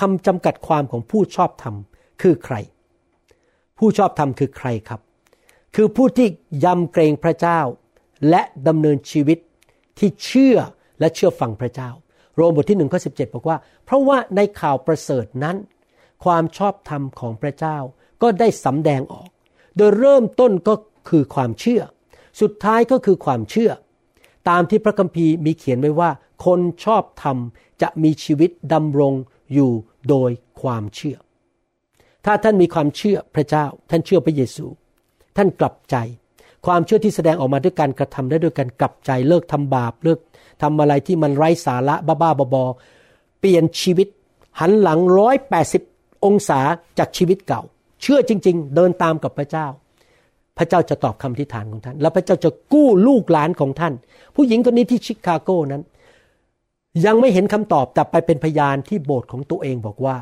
[0.00, 1.74] คำจำกัดความของผู้ชอบธรรม
[2.22, 2.56] คือใคร
[3.78, 5.00] ผู้ชอบธรรมคือใครครับ
[5.74, 6.28] คือผู้ที่
[6.64, 7.60] ยำเกรงพระเจ้า
[8.30, 9.38] และดำเนินชีวิต
[9.98, 10.56] ที่เชื่อ
[11.00, 11.90] และเชื่อฟังพระเจ้า
[12.36, 15.56] โรมบทที่หนึ่งข้อสิบอกว่า เพราะว่าในข่าวประเสริฐนั้น
[16.24, 17.76] ความชอบธรรมของพระเจ้า
[18.22, 19.28] ก็ได้สำแดงออก
[19.76, 20.74] โดยเริ่มต้นก็
[21.08, 21.82] คือความเชื่อ
[22.40, 23.70] สุดท้ายก็คือความเชื่อ
[24.48, 26.10] ตามที่พระคัมภีร์มีเขียนไว้ว่า
[26.44, 27.36] คนชอบธรรม
[27.82, 29.14] จะมีชีวิตดำรง
[29.54, 29.70] อยู่
[30.08, 30.30] โดย
[30.60, 31.16] ความเชื่อ
[32.24, 34.66] ถ้าท่านมีความเชื่อพระเจ้า ท่านเชื่อพระเยซู
[35.36, 35.96] ท่านกลับใจ
[36.66, 40.18] ความเชื่อที่แสดงออกมาด้วยการกระทำและด้วยการกลับใจเลิกทำบาปเลิก
[40.62, 44.08] ทำอะไรที่มันไร้สาระบ้าๆบอๆเปลี่ยนชีวิต
[44.60, 45.82] หันหลังร้อยแปดสิบ
[46.24, 46.60] องศา
[46.98, 47.62] จากชีวิตเก่า
[48.02, 49.66] เชื่อจริง ๆ เดินตามกับพระเจ้า
[50.60, 53.94] พระเจ้าจะตอบคำทิฏฐานของท่าน แล้วพระเจ้าจะกู้ลูกหลานของท่าน
[54.36, 55.82] ผู้หญิงคนนี้ที่ชิคาโกนั้น
[57.06, 60.16] ยังไม่เห็นคำตอบแต่ไปเป็นพยานที่โบสถ์ของตัวเองบอกว่า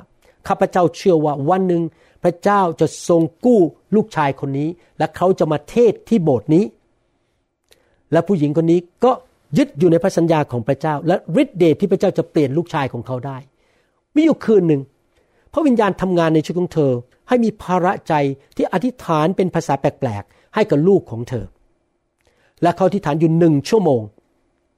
[0.48, 1.82] ข้าพเจ้าเชื่อว่าวันหนึ่ง
[2.24, 3.60] พระเจ้าจะทรงกู้
[3.94, 4.68] ลูกชายคนนี้
[4.98, 6.64] และเขาจะมาเทศที่โบสถ์นี้
[8.12, 9.12] และผู้หญิงคนนี้ก็
[9.58, 13.38] ยึดอยู่ในพระสัญญาของพระเจ้า และฤทธิเดชที่พระเจ้าจะเปลี่ยนลูกชายของเขาได้
[14.14, 14.82] มีอยู่คืนหนึ่ง
[15.58, 16.92] ระวิญญาณทำงานในชีวิตของเธอ
[17.28, 18.14] ให้มีภาระใจ
[18.56, 21.44] ที่อธิษฐานเป็นภาษาแปลกๆ ให้กับลูกของเธอ
[22.62, 24.02] และเขาอธิษฐานอยู่หนึ่งชั่วโมง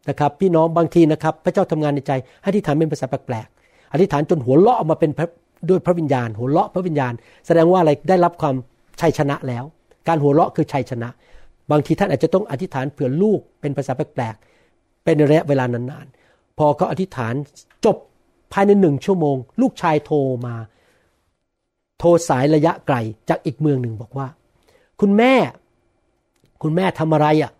[0.09, 2.13] นะครับพี่น้องบางทีนะครับ พระเจ้าทำงานในใจ
[2.43, 5.11] ให้อธิษฐานเป็นภาษาแปลกๆ อธิษฐานจนหัวเราะออกมาเป็น
[5.71, 7.13] ด้วยพระวิญญาณ หัวเราะพระวิญญาณ
[7.47, 8.55] แสดงว่าอะไรได้รับความ
[9.01, 9.65] ชัยชนะแล้ว
[10.09, 11.09] การหัวเราะคือชัยชนะ
[11.71, 17.35] บางทีท่านอาจจะต้องอธิษฐานเผื่อลูกเป็นภาษาแปลกๆเป็นระยะเวลานานๆพอเขาอธิษฐาน
[17.85, 17.97] จบ
[18.53, 20.55] ภายในหนึ่งชั่วโมง ลูกชายโทรมา
[21.99, 22.97] โทรสายระยะไกล
[23.29, 24.27] จากอีกเมืองหนึ่งบอกว่า
[25.01, 25.33] คุณแม่
[26.63, 27.53] คุณแม่ทำอะไรอะ่ะ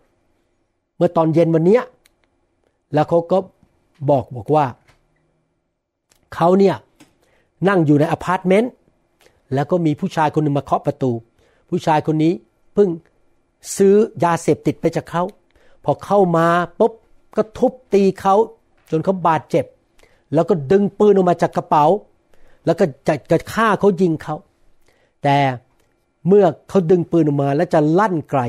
[0.97, 1.79] เมื่อตอนเย็นวันนี้
[2.93, 3.37] แล้วเขาก็
[4.09, 4.65] บอกบอกว่า
[6.35, 6.75] เขาเนี่ย
[7.67, 8.71] นั่งอยู่ในอพาร์ตเมนต์
[9.53, 11.11] แล้วก็มีผู้ชายคนหนึ่งมาเคาะประตู
[11.69, 12.33] ผู้ชายคนนี้
[12.73, 12.89] เพิ่ง
[13.77, 15.23] ซื้อยาเสพติดไปจากเขา
[15.83, 16.47] พอเข้ามา
[16.79, 16.93] ปุ๊บ
[17.35, 18.35] ก็ทุบตีเขา
[18.91, 19.65] จนเขาบาดเจ็บ
[20.33, 21.85] แล้วก็ดึงปืนออกมาจากกระเป๋า
[22.65, 24.35] แล้วก็จะจะฆ่าเขายิงเขา
[25.23, 25.37] แต่
[26.27, 28.41] เมื่อเขาดึงปืนออกมาแล้วจะลั่นไก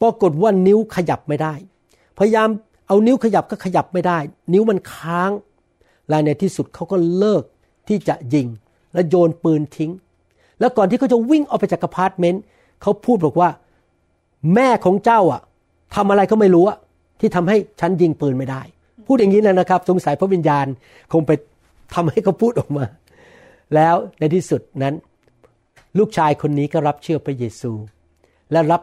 [0.00, 1.54] ปรากฏว่านิ้วขยับไม่ได้
[2.18, 2.48] พยายาม
[2.86, 4.18] เอานิ้วขยับก็ขยับไม่ได้
[4.52, 5.30] นิ้วมันค้าง
[6.08, 7.42] และในที่สุดเขาก็เลิก
[7.88, 8.46] ที่จะยิง
[8.94, 9.90] และโยนปืนทิ้ง
[10.60, 12.42] แล้วก่อนที่เขาจะวิ่งออกไปจากอพาร์ตเมนต์
[12.82, 13.50] เขาพูดบอกว่า
[14.54, 15.42] แม่ของเจ้าอะ
[15.94, 16.78] ทำอะไรก็ไม่รู้อะ
[17.20, 18.62] ที่ทำให้ฉันยิงปืนไม่ได้
[19.06, 20.66] พูดอย่างนี้นะครับ สงสัยพระวิญญาณ
[21.12, 21.32] คงไป
[21.94, 22.84] ทำให้เขาพูดออกมา
[23.74, 24.94] แล้วในที่สุดนั้น
[25.98, 27.72] ลูกชายคนนี้ก็รับเชื่อพระเยซู
[28.52, 28.82] และรับ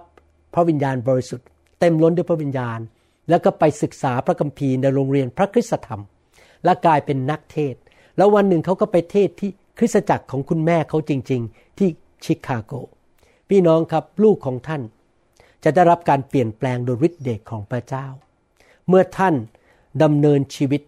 [0.53, 1.47] พระวิญญาณบริสุทธิ์
[1.80, 2.80] เต็มล้นด้วยพระวิญญาณ
[3.30, 6.01] แล้วก็ไปศึกษาพระคัมภีร์ในโรงเรียนพระคริสตธรรม
[6.63, 7.76] และกลายเป็นนักเทศ
[8.17, 9.49] แล้ววันหนึ่งเขาก็ไปเทศที่
[9.80, 11.89] คริสตจักรของคุณแม่เขาจริง ๆ ที่
[12.24, 12.74] ชิคาโก
[13.49, 14.82] พี่น้องครับลูกของท่าน
[15.63, 18.05] จะได้รับการเปลี่ยนแปลงโดยฤทธิ์เดชของพระเจ้า
[18.88, 19.36] เมื่อท่าน
[20.02, 20.82] ดำเนินชีวิต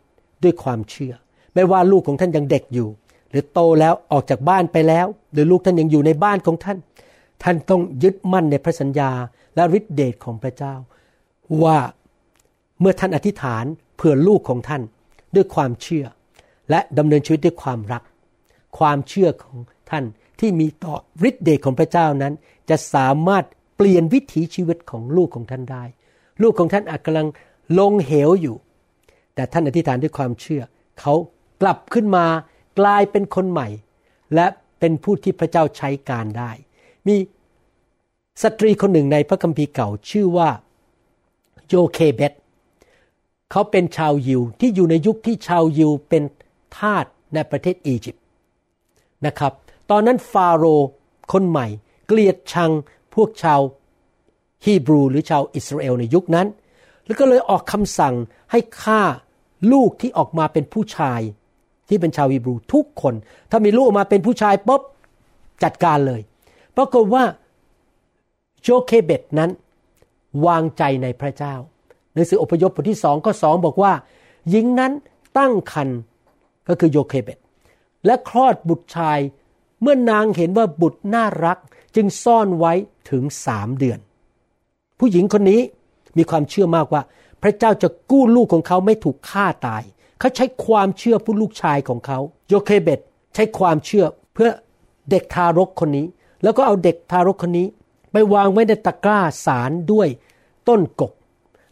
[0.44, 1.14] ด้วยความเชื่อ
[1.54, 2.90] ไม่ว่าลูกของท่านยังเด็กอยู่
[3.30, 6.78] หรือโตแล้วออกจากบ้านไปแล้ว หรือลูกท่านยังอยู่ในบ้านของท่าน
[7.44, 9.12] ท่านต้องยึดมั่นในพระสัญญา
[9.56, 10.74] และฤทธิเดชของพระเจ้า
[11.64, 11.78] ว่า
[12.80, 14.82] เมื่อท่านอธิษฐานเผื่อลูกของท่าน
[15.36, 16.06] ด้วยความเชื่อ
[16.70, 18.04] และดำเนินชีวิตด้วยความรัก
[18.78, 19.58] ความเชื่อของ
[19.90, 20.04] ท่าน
[20.40, 20.96] ที่มีต่อ
[21.30, 22.34] ฤทธิเดชของพระเจ้านั้น
[22.70, 23.46] จะสามารถ
[23.78, 25.84] เปลี่ยนวิถีชีวิตของลูกของท่านได้
[26.42, 27.28] ลูกของท่านอาจกำลัง
[27.80, 28.56] ลงเหวอยู่
[29.36, 30.64] แต่ท่านอธิษฐานด้วยความเชื่อ
[31.00, 31.14] เขา
[31.62, 32.26] กลับขึ้นมา
[32.80, 33.68] กลายเป็นคนใหม่
[34.36, 34.48] และ
[34.80, 36.52] เป็นผู้ที่พระเจ้าใช้การได้
[37.08, 37.16] มี
[38.44, 40.50] สตรีคนหนึ่งในพระคัมภีร์เก่าชื่อว่า
[41.68, 42.34] โยเคเบต
[43.52, 46.24] เขาเป็นชาวยิวที่อยู่ในยุคที่ชาวยิวเป็น
[46.78, 48.24] ทาสในประเทศอียิปต์
[49.26, 49.54] นะครับ
[49.90, 50.90] ตอนนั้นฟาโรห์
[51.32, 51.68] คนใหม่
[52.08, 52.72] เกลียดชัง
[53.16, 53.62] พวกชาว
[54.66, 56.48] ฮีบรูหรือชาวอิสราเอลในยุคนั้น
[57.06, 58.16] แล้วก็เลยออกคำสั่ง
[58.52, 59.02] ให้ฆ่า
[59.72, 61.22] ลูกที่ออกมาเป็นผู้ชาย
[61.90, 63.14] ที่เป็นชาวฮีบรูทุกคน
[63.52, 64.82] ถ้ามีลูกออกมาเป็นผู้ชายปุ๊บ
[65.64, 66.22] จัดการเลย
[66.78, 67.24] ปรากฏว่า
[68.62, 69.52] โจเคเบตนั้น
[70.46, 71.56] วางใจในพระเจ้า
[72.14, 73.94] หนังสืออพยพบทที่สองข้อสองบอกว่า
[74.50, 74.92] หญิงนั้น
[75.38, 75.90] ตั้งคัน
[76.68, 77.38] ก็คือโยเคเบต
[78.06, 79.20] และคลอดบุตรชาย
[79.82, 81.58] เมื่อนางเห็นว่าบุตรน่ารัก
[81.96, 82.74] จึงซ่อนไว้
[83.10, 84.00] ถึงสามเดือน
[85.00, 85.62] ผู้หญิงคนนี้
[86.18, 87.02] มีความเชื่อมากว่า
[87.48, 89.84] พระเจ้าจะกู้ลูกของเขาไม่ถูกฆ่าตาย
[90.20, 93.00] เขาใช้ความเชื่อผู้ลูกชายของเขาโยเคเบต
[93.36, 94.50] ใช้ความเชื่อเพื่อ
[95.10, 96.08] เด็กทารกคนนี้
[96.44, 97.68] แล้วก็เอาเด็กทารกคนนี้
[98.12, 100.08] ไปวางไว้ในตะกร้าสารด้วย
[100.68, 101.14] ต้นกก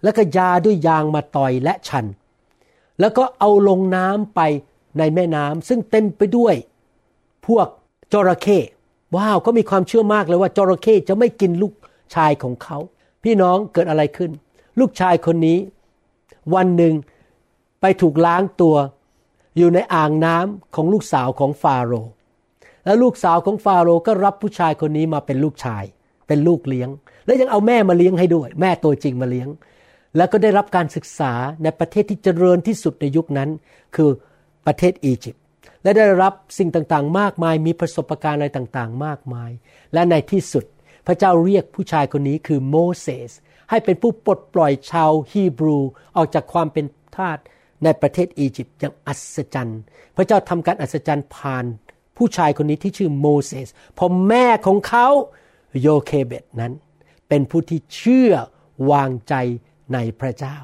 [0.03, 2.05] แล้วก็ยาด้วยยางมาต่อยและชัน
[2.99, 4.41] แล้วก็เอาลงน้ำไป
[4.97, 6.55] ในแม่น้ำซึ่งเต็มไปด้วย
[7.45, 7.67] พวก
[8.13, 8.59] จระเข้
[9.15, 11.73] ว้าวก็มีความเชื่อมากเลยว่าจระเข้จะไม่กินลูก
[12.15, 12.77] ชายของเขา
[13.23, 14.31] พี่น้องเกิดอะไรขึ้น
[14.79, 15.57] ลูกชายคนนี้
[16.55, 16.93] วันหนึ่ง
[17.81, 18.75] ไปถูกล้างตัว
[19.57, 22.11] อยู่ในอ่างน้ำของลูกสาวของฟาโรห์
[22.85, 25.83] แล้วลูกสาวของฟาโรห์ก็รับผู้ชายคนนี้มาเป็นลูกชาย
[26.27, 26.89] เป็นลูกเลี้ยง
[27.25, 29.49] แล้วยังเอาแม่มาเลี้ยงให้ด้วย แม่ตัวจริงมาเลี้ยง
[30.17, 33.49] แล้วก็ได้รับการศึกษาในประเทศที่เจริญที่สุดในยุคนั้น
[33.95, 34.09] คือ
[34.65, 35.43] ประเทศอียิปต์
[35.83, 39.51] และได้รับสิ่งต่างๆ มากมายมีประสบการณ์อะไรต่างๆ มากมาย
[39.93, 40.65] และในที่สุด
[41.07, 43.31] พระเจ้าเรียกผู้ชายคนนี้คือโมเสส
[43.69, 45.77] ให้เป็นผู้ปลดปล่อยชาวฮีบรู
[46.15, 46.85] ออกจากความเป็น
[47.15, 47.37] ทาส
[47.83, 49.81] ในประเทศอียิปต์อย่างอัศจรรย์
[50.15, 51.65] พระเจ้าทำการอัศจรรย์ผ่าน
[52.17, 55.07] ผู้ชายคนนี้ที่ชื่อโมเสสพอแม่ของเขา
[55.81, 56.73] โยเคเบตนั้น
[57.29, 58.33] เป็นผู้ที่เชื่อ
[58.91, 59.33] วางใจ
[59.93, 60.57] ในพระเจ้า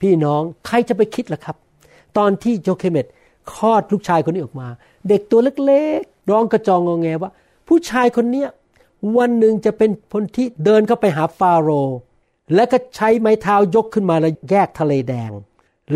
[0.00, 1.56] พี่น้องใครจะไปคิดล่ะครับ
[2.18, 3.06] ตอนที่โยเคเบต
[3.52, 4.68] คลอดลูกชายคนนี้ออกมา
[5.08, 7.30] เด็กตัวเล็กๆร้องกระจองงอแงว่า
[7.68, 8.48] ผู้ชายคนเนี้ย
[9.16, 11.96] วันหนึ่งจะเป็นคนที่เดินเข้าไปหาฟาโรห์
[12.54, 15.30] และก็ใช้ไม้เท้ายกขึ้นมาแล้วแยกทะเลแดง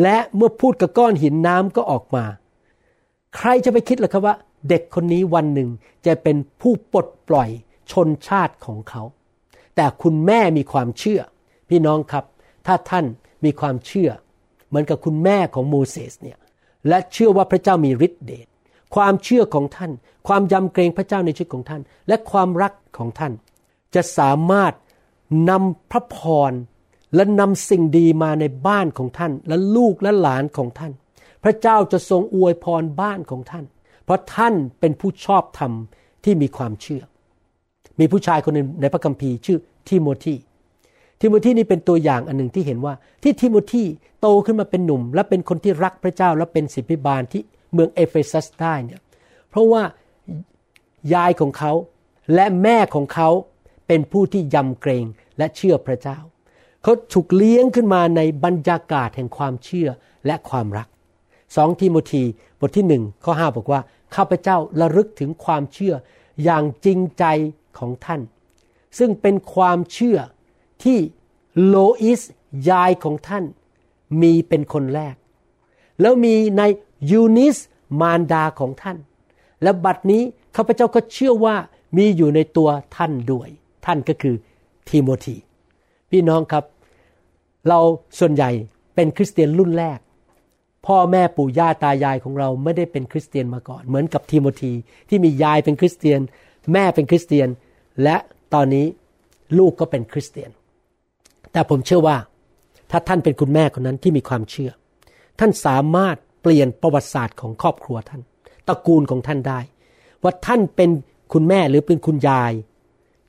[0.03, 2.25] และเมื่อพูดกับก้อนหินน้ำก็ออกมา
[3.37, 4.37] ใครจะไปคิดล่ะครับว่า
[4.69, 5.69] เด็กคนนี้วันหนึ่ง
[6.07, 7.49] จะเป็นผู้ปลดปล่อย
[7.93, 9.03] ชนชาติของเขา
[9.77, 11.21] แต่คุณแม่มีความเชื่อ
[11.69, 12.25] พี่น้องครับ
[12.67, 13.05] ถ้าท่าน
[13.45, 14.11] มีความเชื่อ
[14.69, 16.39] เหมือนกับคุณแม่ของโมเสสเนี่ย
[16.89, 18.47] และเชื่อว่าพระเจ้ามีฤทธิเดช
[18.95, 19.93] ความเชื่อของท่าน
[20.29, 23.33] ความยำเกรงพระเจ้าในชีวิตของท่าน และความรักของท่าน
[23.95, 24.73] จะสามารถ
[25.49, 26.19] นำพระพ
[26.51, 26.53] ร
[27.15, 30.93] และนำสิ่งดีมาในบ้านของท่าน และลูกและหลานของท่าน
[31.45, 33.65] พระเจ้าจะทรงอวยพรบ้านของท่าน
[34.05, 35.73] เพราะท่านเป็นผู้ชอบธรรม
[36.25, 37.03] ที่มีความเชื่อ
[38.01, 39.59] มีผู้ชายคนหนึ่งในพระคัมภีร์ชื่อ
[39.89, 40.35] ทิโมธี
[41.21, 43.85] ทิโมธีนี่เป็นตัวอย่างอันหนึ่งที่เห็นว่า ที่ทิโมธี
[44.21, 49.01] โตขึ้นมาเป็นหนุ่ม และเป็นคนที่รักพระเจ้าและเป็นศิบิบาลที่เมืองเอเฟซัสได้เนี่ย
[49.51, 49.83] เพราะว่า
[51.15, 51.73] ยายของเขา
[52.35, 53.29] และแม่ของเขา
[53.87, 55.05] เป็นผู้ที่ยำเกรง
[55.39, 56.19] และเชื่อพระเจ้า
[56.83, 59.89] เขาถูกเลี้ยงขึ้นมาในบรรยากาศแห่งความเชื่อ
[60.27, 60.89] และความรัก
[61.57, 62.25] สองทิโมธี
[62.61, 63.81] บทที่หนึ่งข้อห้าบอกว่า
[64.15, 65.95] ข้าพเจ้าระลึกถึงความเชื่อ
[66.45, 67.25] อย่างจริงใจ
[67.79, 68.21] ของท่าน
[68.99, 70.19] ซึ่งเป็นความเชื่อ
[70.85, 70.99] ที่
[71.65, 72.21] โลอิส
[72.71, 73.45] ยายของท่าน
[74.23, 75.15] มีเป็นคนแรก
[76.01, 76.63] แล้วมีใน
[77.11, 77.57] ยูนิส
[78.01, 78.99] มารดาของท่าน
[79.63, 80.23] และบัดนี้
[80.57, 81.57] ข้าพเจ้าก็เชื่อว่า
[81.97, 83.49] มีอยู่ในตัวท่านด้วย
[83.87, 84.35] ท่านก็คือ
[84.89, 85.37] ทิโมธี
[86.11, 86.65] พี่น้องครับ
[87.69, 87.81] เรา
[88.19, 88.51] ส่วนใหญ่
[88.95, 89.99] เป็นคริสเตียนรุ่นแรก
[90.87, 94.73] พ่อแม่ปู่ย่าตายายของเราไม่ได้เป็นคริสเตียนมาก่อน เหมือนกับทิโมธี
[95.09, 96.21] ที่มียายเป็นคริสเตียน
[96.73, 97.49] แม่เป็นคริสเตียน
[98.03, 98.17] และ
[98.55, 98.87] ตอนนี้
[99.59, 100.51] ลูกก็เป็นคริสเตียน
[101.53, 102.17] แต่ผมเชื่อว่า
[102.91, 104.71] ถ้าท่านเป็นคุณแม่คนนั้นที่มีความเชื่อ
[105.39, 108.21] ท่านสามารถเปลี่ยนประวัติศาสตร์ของครอบครัวท่าน
[108.69, 109.61] ตระกูลของท่านได้
[110.23, 110.91] ว่าท่านเป็น
[111.33, 112.53] คุณแม่หรือเป็นคุณยาย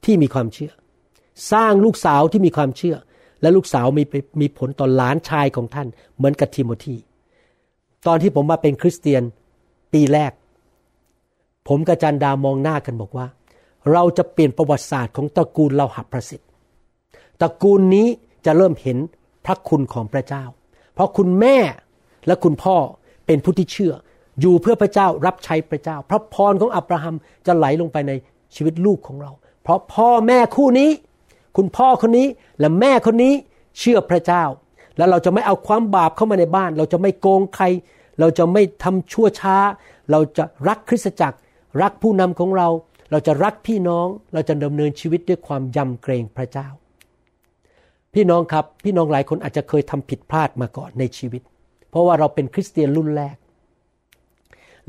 [0.04, 0.72] ที่มีความเชื่อ
[1.52, 2.98] สร้างลูกสาวที่มีความเชื่อ
[3.42, 4.04] และลูกสาวมี
[4.42, 6.96] มีผลต่อหลานชายของท่าน เหมือนกับทิโมธี
[8.08, 9.24] ตอนที่ผมมาเป็นคริสเตียน
[9.94, 10.32] ปีแรก
[11.68, 13.28] ผมกับจันดามองหน้ากันบอกว่า
[13.92, 16.50] เราจะเปลี่ยนประวัติศาสตร์ของตระกูลเราหับประสิทธิ์
[17.42, 18.08] ตระกูลนี้
[18.46, 18.98] จะเริ่มเห็น
[19.46, 20.44] พระคุณของพระเจ้า
[20.94, 21.58] เพราะคุณแม่
[22.28, 22.76] และคุณพ่อ
[23.26, 23.94] เป็นผู้ที่เชื่อ
[24.42, 27.16] อยู่เพื่อพระเจ้ารับใช้พระเจ้า พระพรของอับราฮัม
[27.46, 28.12] จะไหลลงไปใน
[28.56, 29.32] ชีวิตลูกของเรา
[29.64, 30.90] เพราะพ่อแม่คู่นี้
[31.58, 32.28] คุณพ่อคนนี้
[32.60, 33.34] และแม่คนนี้
[33.80, 34.44] เชื่อพระเจ้า
[34.98, 37.66] แล้วเราจะไม่เอาความบาปเข้ามาในบ้าน เราจะไม่โกงใคร
[38.20, 39.58] เราจะไม่ทำชั่วช้า
[40.12, 41.38] เราจะรักคริสตจักร
[41.82, 42.68] รักผู้นำของเรา
[43.12, 46.68] เราจะรักพี่น้อง เราจะดำเนินชีวิตด้วยความยำเกรงพระเจ้า
[48.14, 51.42] พี่น้องครับพี่น้องหลายคนอาจจะเคยทำผิดพลาดมาก่อนในชีวิต
[51.90, 53.38] เพราะว่าเราเป็นคริสเตียนรุ่นแรก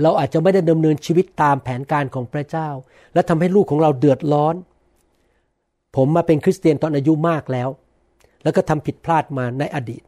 [0.02, 2.68] เราอาจจะไม่ได้ดำเนินชีวิตตามแผนการของพระเจ้า
[3.14, 4.54] และทำให้ลูกของเราเดือดร้อน
[5.96, 7.68] ผมมาเป็นคริสเตียนตอนอายุมากแล้ว
[8.42, 10.02] แล้วก็ทำผิดพลาดมาในอดีต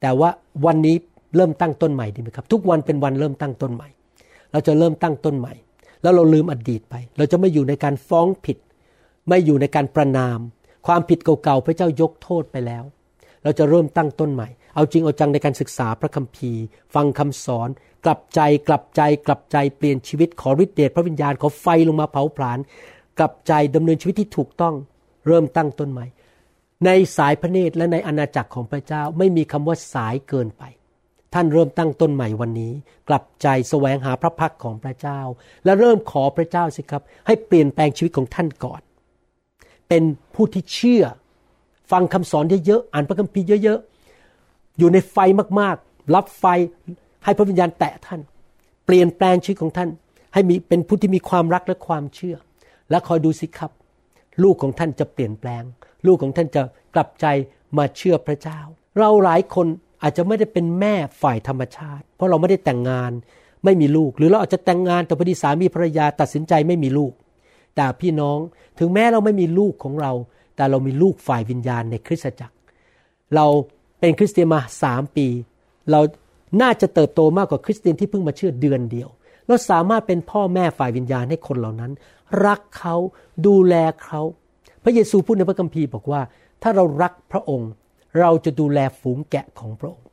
[0.00, 0.30] แต่ว่า
[0.66, 0.96] วันนี้
[1.36, 3.88] เริ่มตั้งต้นใหม่ดีไหมครับ ทุกวันเป็นวันเริ่มตั้งต้นใหม่
[4.52, 5.54] เราจะเริ่มตั้งต้นใหม่
[6.02, 8.58] แล้วเราลืมอดีตไป เราจะไม่อยู่ในการฟ้องผิด
[9.28, 10.38] ไม่อยู่ในการประนาม
[10.86, 12.84] ความผิดเก่าๆพระเจ้ายกโทษไปแล้ว
[13.42, 16.62] เราจะเริ่มตั้งต้นใหม่ เอาจริงเอาจังในการศึกษาพระคัมภีร์
[16.94, 17.68] ฟังคำสอน
[18.04, 22.58] กลับใจกลับใจกลับใจเปลี่ยนชีวิตขอฤทธิเดชพระวิญญาณขอไฟลงมาเผาผลาญ
[23.18, 24.74] กลับใจดำเนินชีวิตที่ถูกต้อง
[25.26, 26.06] เริ่มตั้งต้นใหม่
[26.84, 30.62] ในสายพระเนตรและในอาณาจักรของพระเจ้าไม่มีคำว่าสายเกินไป
[31.34, 32.72] ท่านเริ่มตั้งต้นใหม่วันนี้
[33.08, 35.20] กลับใจแสวงหาพระพักของพระเจ้า
[35.64, 38.80] และเริ่มขอพระเจ้าสิครับ ให้เปลี่ยนแปลงชีวิตของท่านก่อน
[39.88, 40.02] เป็น
[40.34, 41.04] ผู้ที่เชื่อ
[41.90, 45.16] ฟังคำสอนเยอะๆอ่านพระคัมภีร์เยอะๆอยู่ในไฟ
[45.60, 46.44] มากๆ รับไฟ
[47.24, 48.20] ให้พระวิญญาณแตะท่าน
[48.84, 49.90] เปลี่ยนแปลงชีวิตของท่าน
[50.34, 52.36] ให้มีเป็นผู้ที่มีความรักและความเชื่อ
[52.90, 53.70] และคอยดูสิครับ
[54.42, 55.62] ลูกของท่านจะเปลี่ยนแปลง
[56.06, 56.62] ลูกของท่านจะ
[56.94, 57.26] กลับใจ
[57.78, 58.60] มาเชื่อพระเจ้า
[58.98, 59.66] เราหลายคน
[60.02, 63.12] อาจจะไม่ได้เป็นแม่ฝ่ายธรรมชาติ เพราะเราไม่ได้แต่งงาน
[63.64, 67.12] ไม่มีลูก หรือเราอาจจะแต่งงานแต่พอดีสามีภรรยาตัดสินใจไม่มีลูก
[67.76, 68.38] แต่พี่น้อง
[68.78, 70.12] ถึงแม้เราไม่มีลูกของเรา
[70.56, 72.54] แต่เรามีลูกฝ่ายวิญญาณในคริสตจักร
[73.34, 73.46] เรา
[74.00, 75.26] เป็นคริสเตียนมาสามปี
[75.90, 76.00] เรา
[76.62, 79.08] น่าจะเติบโตมากกว่าคริสเตียนที่เพิ่งมาเชื่อเดือนเดียว
[79.46, 81.92] เราสามารถเป็นพ่อแม่ฝ่ายวิญญาณให้คนเหล่านั้น
[82.46, 82.94] รักเขา
[83.46, 83.74] ดูแล
[84.04, 84.20] เขา
[84.84, 86.20] พระเยซูพูดในพระคัมภีร์บอกว่า
[86.62, 87.70] ถ้าเรารักพระองค์
[88.20, 90.06] เราจะดูแลฝูงแกะของพระองค์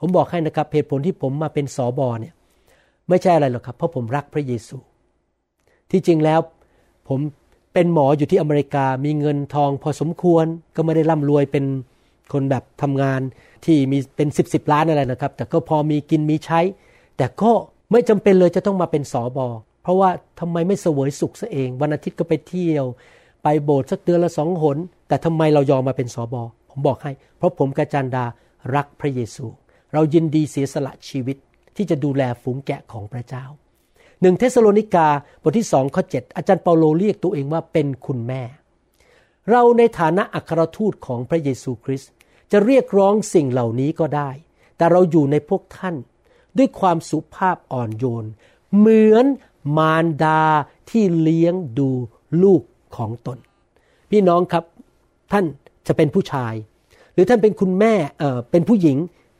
[0.00, 2.34] ผมบอกให้นะครับเหตุผลที่ผมมาเป็นสอบอเนี่ย
[3.08, 4.76] ไม่ใช่อะไรหรอกครับ เพราะผมรักพระเยซู
[5.90, 6.40] ที่จริงแล้ว
[7.08, 7.20] ผม
[7.74, 10.46] เป็นหมออยู่ที่อเมริกามีเงินทองพอสมควร
[10.76, 11.64] ก็ไม่ได้ร่ำรวยเป็น
[12.32, 13.20] คนแบบทำงาน
[13.64, 16.60] ที่มีเป็นสิบสิบล้านอะไรนะครับ แต่ก็พอมีกินมีใช้
[17.16, 17.50] แต่ก็
[17.90, 19.46] ไม่จำเป็นเลยจะต้องมาเป็นสอบอ
[19.90, 20.10] ราะว่า
[20.40, 22.84] ทำไมไม่เสวยสุขซะเอง วันอาทิตย์ก็ไปเที่ยว
[23.42, 24.78] ไปโบสถ์สักเดือนละสองหน
[25.08, 28.24] แต่ทำไมเรายอมมาเป็นสอบอผมบอกให้ เพราะผมกาจันดา
[28.74, 29.46] รักพระเยซู
[29.92, 31.36] เรายินดีเสียสละชีวิต
[31.76, 33.44] ที่จะดูแลฝูงแกะของพระเจ้า
[34.20, 35.08] หนึ่งเทสโลนิกา
[35.42, 38.42] บทที่สองข้อเจ็ดอาจารย์เปาโลเรียกตัวเองว่าเป็นคุณแม่
[39.50, 42.10] เราในฐานะอัครทูตของพระเยซูคริสต์
[42.52, 44.30] จะเรียกร้องสิ่งเหล่านี้ก็ได้
[44.76, 45.94] แต่เราอยู่ในพวกท่าน
[46.58, 48.26] ด้วยความสุภาพอ่อนโยน
[48.78, 49.24] เหมือน
[49.76, 50.42] มารดา
[50.90, 51.90] ที่เลี้ยงดู
[52.42, 52.62] ลูก
[52.96, 53.38] ของตน
[54.10, 54.64] พี่น้องครับ
[55.32, 55.44] ท่าน
[55.86, 56.54] จะเป็นผู้ชาย
[57.14, 58.96] หรือท่านเป็นคุณแม่เอ่อเป็นผู้หญิง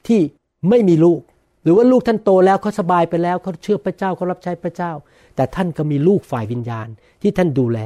[0.07, 0.21] ที่
[0.71, 1.21] ไม่มีลูก
[1.63, 4.93] หรือว่าลูกท่านโตแล้วเขาสบายไปแล้วเขาเชื่อพระเจ้าเขารับใช้พระเจ้า
[5.37, 6.89] แต่ท่านก็มีลูกฝ่ายวิญญาณ
[7.23, 7.79] ที่ท่านดูแล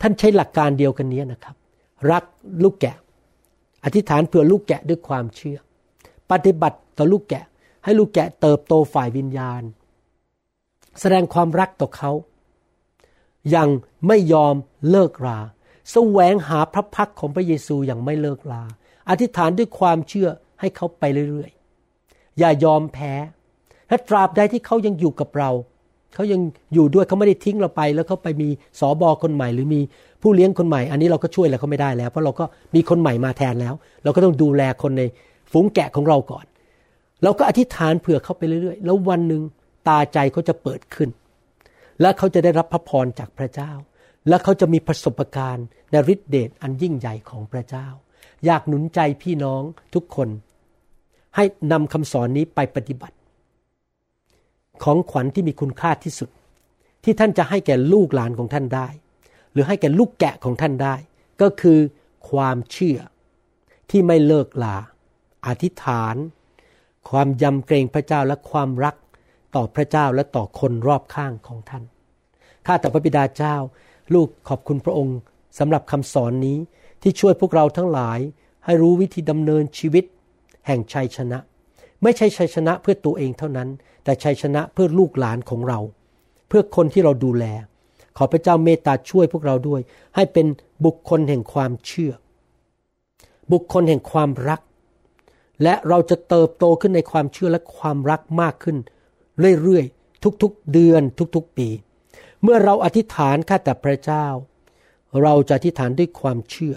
[0.00, 1.56] ท่านใช้หลักการเดียวกันนี้นะครับ
[2.10, 2.24] รัก
[2.62, 2.96] ลูกแกะ
[3.84, 5.58] อธิษฐานเผื่อลูกแกะด้วยความเชื่อ
[6.30, 7.44] ปฏิบัติต่อลูกแกะ
[7.84, 9.62] ให้ลูกแกะเติบโตฝ่ายวิญญาณ
[11.00, 12.10] แสดงความรักต่อเขา
[13.54, 13.68] ยัง
[14.06, 14.54] ไม่ยอม
[14.90, 15.38] เลิกรา
[15.92, 18.62] แสวงหาพระพักของพระเยซูอย่างไม่เลิกลา
[19.10, 20.28] อธิษฐานด้วยความเชื่อ
[20.60, 23.12] ให้เขาไปเรื่อยๆ อย่ายอมแพ้
[23.88, 25.50] และตราบใดที่เขายังอยู่กับเรา
[26.14, 26.40] เขายัง
[26.74, 28.48] อยู่ด้วยเขาไม่ได้ทิ้งเราไป แล้วเขาไปมี
[28.80, 29.80] สอบอคนใหม่ หรือมี
[30.22, 32.44] ผู้เลี้ยงคนใหม่ อันนี้เราก็ช่วยอะไรเขาไม่ได้แล้ว เพราะเราก็
[32.74, 33.74] มีคนใหม่มาแทนแล้ว
[34.04, 35.02] เราก็ต้องดูแลคนใน
[35.52, 36.44] ฝูงแกะของเราก่อน
[37.22, 39.42] เราก็อธิษฐานเผื่อเขาไปเรื่อยๆ แล้ววันหนึ่ง
[39.88, 41.10] ตาใจเขาจะเปิดขึ้น
[42.00, 43.72] และเขาจะได้รับพระพรจากพระเจ้า
[44.28, 47.86] และเขาจะมีประสบการณ์ในฤทธิเดชอันยิ่งใหญ่ของพระเจ้า
[48.44, 49.62] อยากหนุนใจพี่น้อง
[49.94, 50.28] ทุกคน
[51.36, 53.16] ให้นำคำสอนนี้ไปปฏิบัติ
[54.82, 56.30] ของขวัญที่มีคุณค่าที่สุด
[57.04, 58.88] ที่ท่านจะให้แก่ลูกหลานของท่านได้
[59.52, 60.94] หรือให้แก่ลูกแกะของท่านได้
[61.40, 61.78] ก็คือ
[62.30, 62.98] ความเชื่อ
[63.90, 64.76] ที่ไม่เลิกลา
[65.46, 66.16] อธิษฐาน
[67.10, 68.94] ความยำเกรงพระเจ้าและความรัก
[69.54, 71.84] ต่อพระเจ้าและต่อคนรอบข้างของท่าน
[72.66, 73.56] ข้าแต่พระบิดาเจ้า
[74.14, 75.18] ลูกขอบคุณพระองค์
[75.58, 76.58] สำหรับคำสอนนี้
[77.02, 78.18] ที่ช่วยพวกเราทั้งหลาย
[78.64, 80.04] ให้รู้วิธีดำเนินชีวิต
[80.66, 81.38] แห่งชัยชนะ
[82.02, 83.68] ไม่ใช่ชัยชนะเพื่อตัวเองเท่านั้น
[84.04, 85.78] แต่ชัยชนะเพื่อลูกหลานของเรา
[86.48, 87.44] เพื่อคนที่เราดูแล
[88.16, 89.80] ขอพระเจ้าเมตตาช่วยพวกเราด้วย
[90.16, 90.46] ให้เป็น
[90.84, 92.12] บุคคลแห่งความเชื่อ
[93.52, 94.60] บุคคลแห่งความรัก
[95.62, 98.76] และเราจะเติบโตขึ้นในความเชื่อและความรักมากขึ้น
[99.62, 101.02] เรื่อยๆ ทุกๆ เดือน
[101.36, 101.68] ทุกๆ ปี
[102.42, 104.26] เมื่อเราอธิษฐานข้าแต่พระเจ้า
[105.22, 106.74] เราจะอธิษฐานด้วยความเชื่อ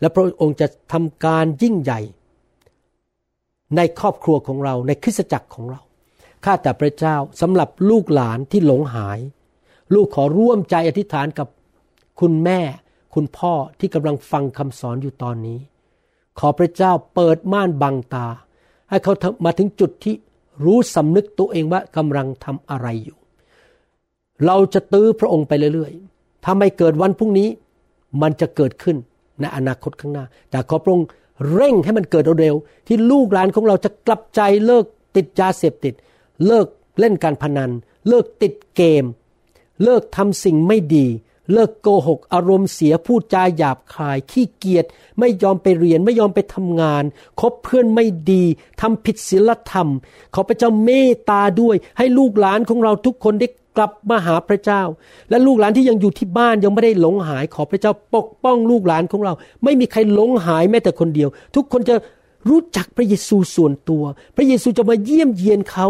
[0.00, 2.00] และพระองค์จะทำการยิ่งใหญ่
[3.76, 5.80] ในครอบครัวของเราในคริสตจักรของเรา
[6.44, 9.18] ข้าแต่พระเจ้าสำหรับลูกหลานที่หลงหาย
[9.94, 11.48] ลูกขอร่วมใจอธิษฐานกับ
[12.20, 12.60] คุณแม่
[13.14, 15.60] คุณพ่อที่กำลังฟังคำสอนอยู่ตอนนี้
[16.38, 18.26] ขอพระเจ้าเปิดม่านบังตา
[18.88, 19.12] ให้เขา
[19.44, 20.14] มาถึงจุดที่
[20.64, 23.18] รู้สำนึกตัวเองว่ากำลังทำอะไรอยู่
[24.46, 27.48] เราจะตื้อพระองค์ไปเรื่อยๆถ้าไม่เกิดวันพรุ่งนี้
[28.22, 28.96] มันจะเกิดขึ้น
[29.40, 31.08] ในอนาคตข้างหน้า แต่ขอพระองค์
[31.52, 34.84] เร่งให้มันเกิดเร็วๆที่ลูกหลานของเราจะกลับใจเลิก
[35.16, 35.94] ติดยาเสพติด
[36.46, 36.66] เลิก
[37.00, 37.70] เล่นการพนัน
[38.08, 39.04] เลิกติดเกม
[39.84, 41.06] เลิกทำสิ่งไม่ดี
[41.52, 44.84] เลิกโกหก อารมณ์เสียพูดจาหยาบคาย ขี้เกียจ
[45.18, 47.04] ไม่ยอมไปเรียนไม่ยอมไปทำงาน
[47.40, 48.44] คบเพื่อนไม่ดี
[48.80, 49.88] ทำผิดศีลธรรม
[50.34, 54.82] ขอพระเจ้าเมตตาด้วย ให้ลูกหลานของเราทุกคนได้กลับมาหาพระเจ้า
[55.30, 59.32] และลูกหลานที่ยังอยู่ที่บ้านยังไม่ได้หลงหาย ขอพระเจ้าปกป้องลูกหลานของเรา
[59.64, 61.94] ไม่มีใครหลงหายแม้แต่คนเดียว ทุกคนจะ
[62.48, 64.04] รู้จักพระเยซูส่วนตัว
[64.36, 65.86] พระเยซูจะมาเยี่ยมเยียนเขา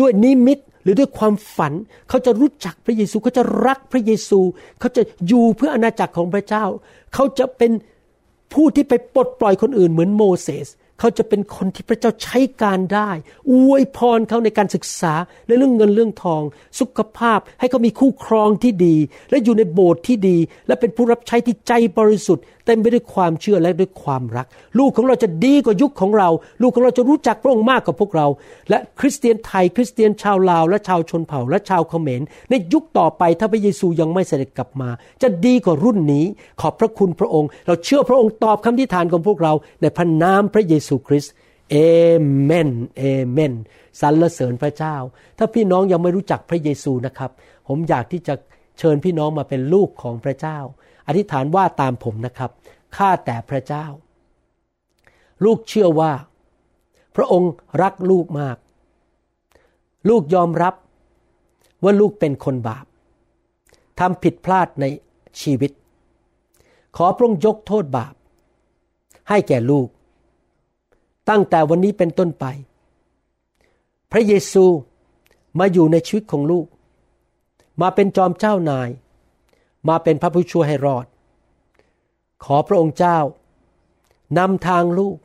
[0.00, 1.72] ด้วยนิมิต หรือด้วยความฝัน
[2.08, 4.40] เขาจะรู้จักพระเยซูเขาจะรักพระเยซู
[4.80, 6.64] เขาจะอยู่เพื่ออาณาจักรของพระเจ้า
[7.14, 7.72] เขาจะเป็น
[8.52, 10.68] ผู้ที่ไปปลดปล่อยคนอื่นเหมือนโมเสส
[11.00, 13.10] เขาจะเป็นคนที่พระเจ้าใช้การได้
[13.50, 15.14] อวยพรเขาในการศึกษา
[15.46, 16.42] ในเรื่องเงินเรื่องทอง
[16.80, 18.96] สุขภาพให้เขามีคู่ครองที่ดี
[19.30, 24.46] และอยู่ในโบสถ์ที่ดี และเป็นผู้รับใช้ที่ใจบริสุทธิ์ เต็มไปด้วยความเชื่อและด้วยความรัก
[24.78, 26.28] ลูกของเราจะดีกว่ายุคของเรา
[26.62, 28.26] ลูกของเราจะรู้จักพระองค์มากกว่าพวกเรา
[28.70, 34.90] และคริสเตียนไทย คริสเตียนชาวลาวและชาวชนเผ่าและชาวเขมร ในยุคต่อไปถ้าพระเยซูยังไม่เสด็จกลับมา
[35.22, 36.24] จะดีกว่ารุ่นนี้
[36.60, 41.32] ขอบพระคุณพระองค์ เราเชื่อพระองค์ตอบคำที่ฐานของพวกเรา ในพระนามพระเยซูคริสต์
[41.70, 41.76] เอ
[42.42, 43.54] เมนเอเมน
[44.00, 44.96] สรรเสริญพระเจ้า
[45.38, 47.30] ถ้าพี่น้องยังไม่รู้จักพระเยซูนะครับ
[47.68, 48.34] ผมอยากที่จะ
[48.78, 50.58] เชิญพี่น้องมาเป็นลูกของพระเจ้า
[51.06, 52.50] อธิษฐานว่าตามผมนะครับ
[52.96, 53.86] ข้าแต่พระเจ้า
[55.44, 56.12] ลูกเชื่อว่า
[57.16, 57.52] พระองค์
[57.82, 58.56] รักลูกมาก
[60.08, 60.74] ลูกยอมรับ
[61.84, 62.86] ว่าลูกเป็นคนบาป
[64.00, 64.84] ทำผิดพลาดใน
[65.40, 65.72] ชีวิต
[66.96, 68.14] ขอพระองค์ยกโทษบาป
[69.28, 69.88] ให้แก่ลูก
[71.28, 72.44] ตั้งแต่วันนี้เป็นต้นไป
[74.12, 74.64] พระเยซู
[75.58, 76.66] มาอยู่ในชีวิตของลูก
[77.80, 78.88] มาเป็นจอมเจ้านาย
[79.88, 81.06] มาเป็นพระผู้ช่วยให้รอด
[82.44, 83.18] ขอพระองค์เจ้า
[84.38, 85.16] นำทางลูก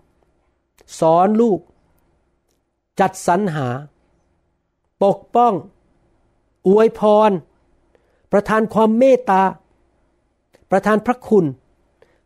[1.00, 1.60] สอนลูก
[3.00, 3.68] จัดสรรหา
[5.04, 5.54] ปกป้อง
[6.68, 7.32] อวยพร
[8.32, 9.44] ประทานความเมตตา
[10.72, 11.46] ประทานพระคุณ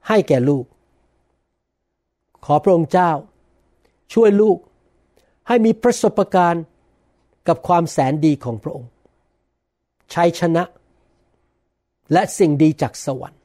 [0.07, 0.65] ให้แก่ลูก
[2.45, 3.11] ขอพระองค์เจ้า
[4.13, 4.57] ช่วยลูก
[5.47, 6.63] ให้มีประสบการณ์
[7.47, 8.89] กับความแสนดีของพระองค์
[10.13, 10.63] ชัยชนะ
[12.13, 13.41] และสิ่งดีจากสวรรค์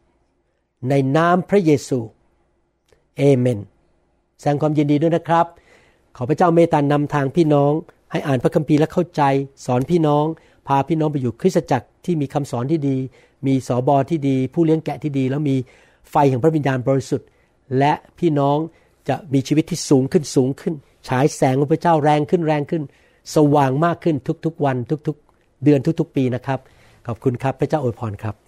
[0.89, 2.01] ในนามพระเยซู
[3.17, 3.61] เอเมน
[4.39, 5.47] แสดงความยินดีด้วยนะครับ
[6.17, 7.73] ขอพระเจ้าเมตตานำทางพี่น้อง
[8.13, 9.23] ให้อ่านพระคัมภีร์และเข้าใจ
[9.67, 10.25] สอนพี่น้อง
[10.69, 12.97] พาพี่น้องไปอยู่คริสตจักรที่มีคำสอนที่ดี
[13.47, 15.57] มีสอบอที่ดี ผู้เลี้ยงแกะที่ดี แล้วมี
[16.11, 17.29] ไฟแห่งพระวิญญาณบริสุทธิ์
[17.79, 18.59] และพี่น้อง
[19.09, 20.75] จะมีชีวิตที่สูงขึ้นสูงขึ้น
[21.09, 22.83] ฉายแสงของพระเจ้าแรงขึ้นแรงขึ้น
[23.35, 26.59] สว่างมากขึ้นทุกๆวันทุกๆ เดือนทุกๆ ปีนะครับ
[27.07, 28.48] ขอบคุณครับพระเจ้าอวยพรครับ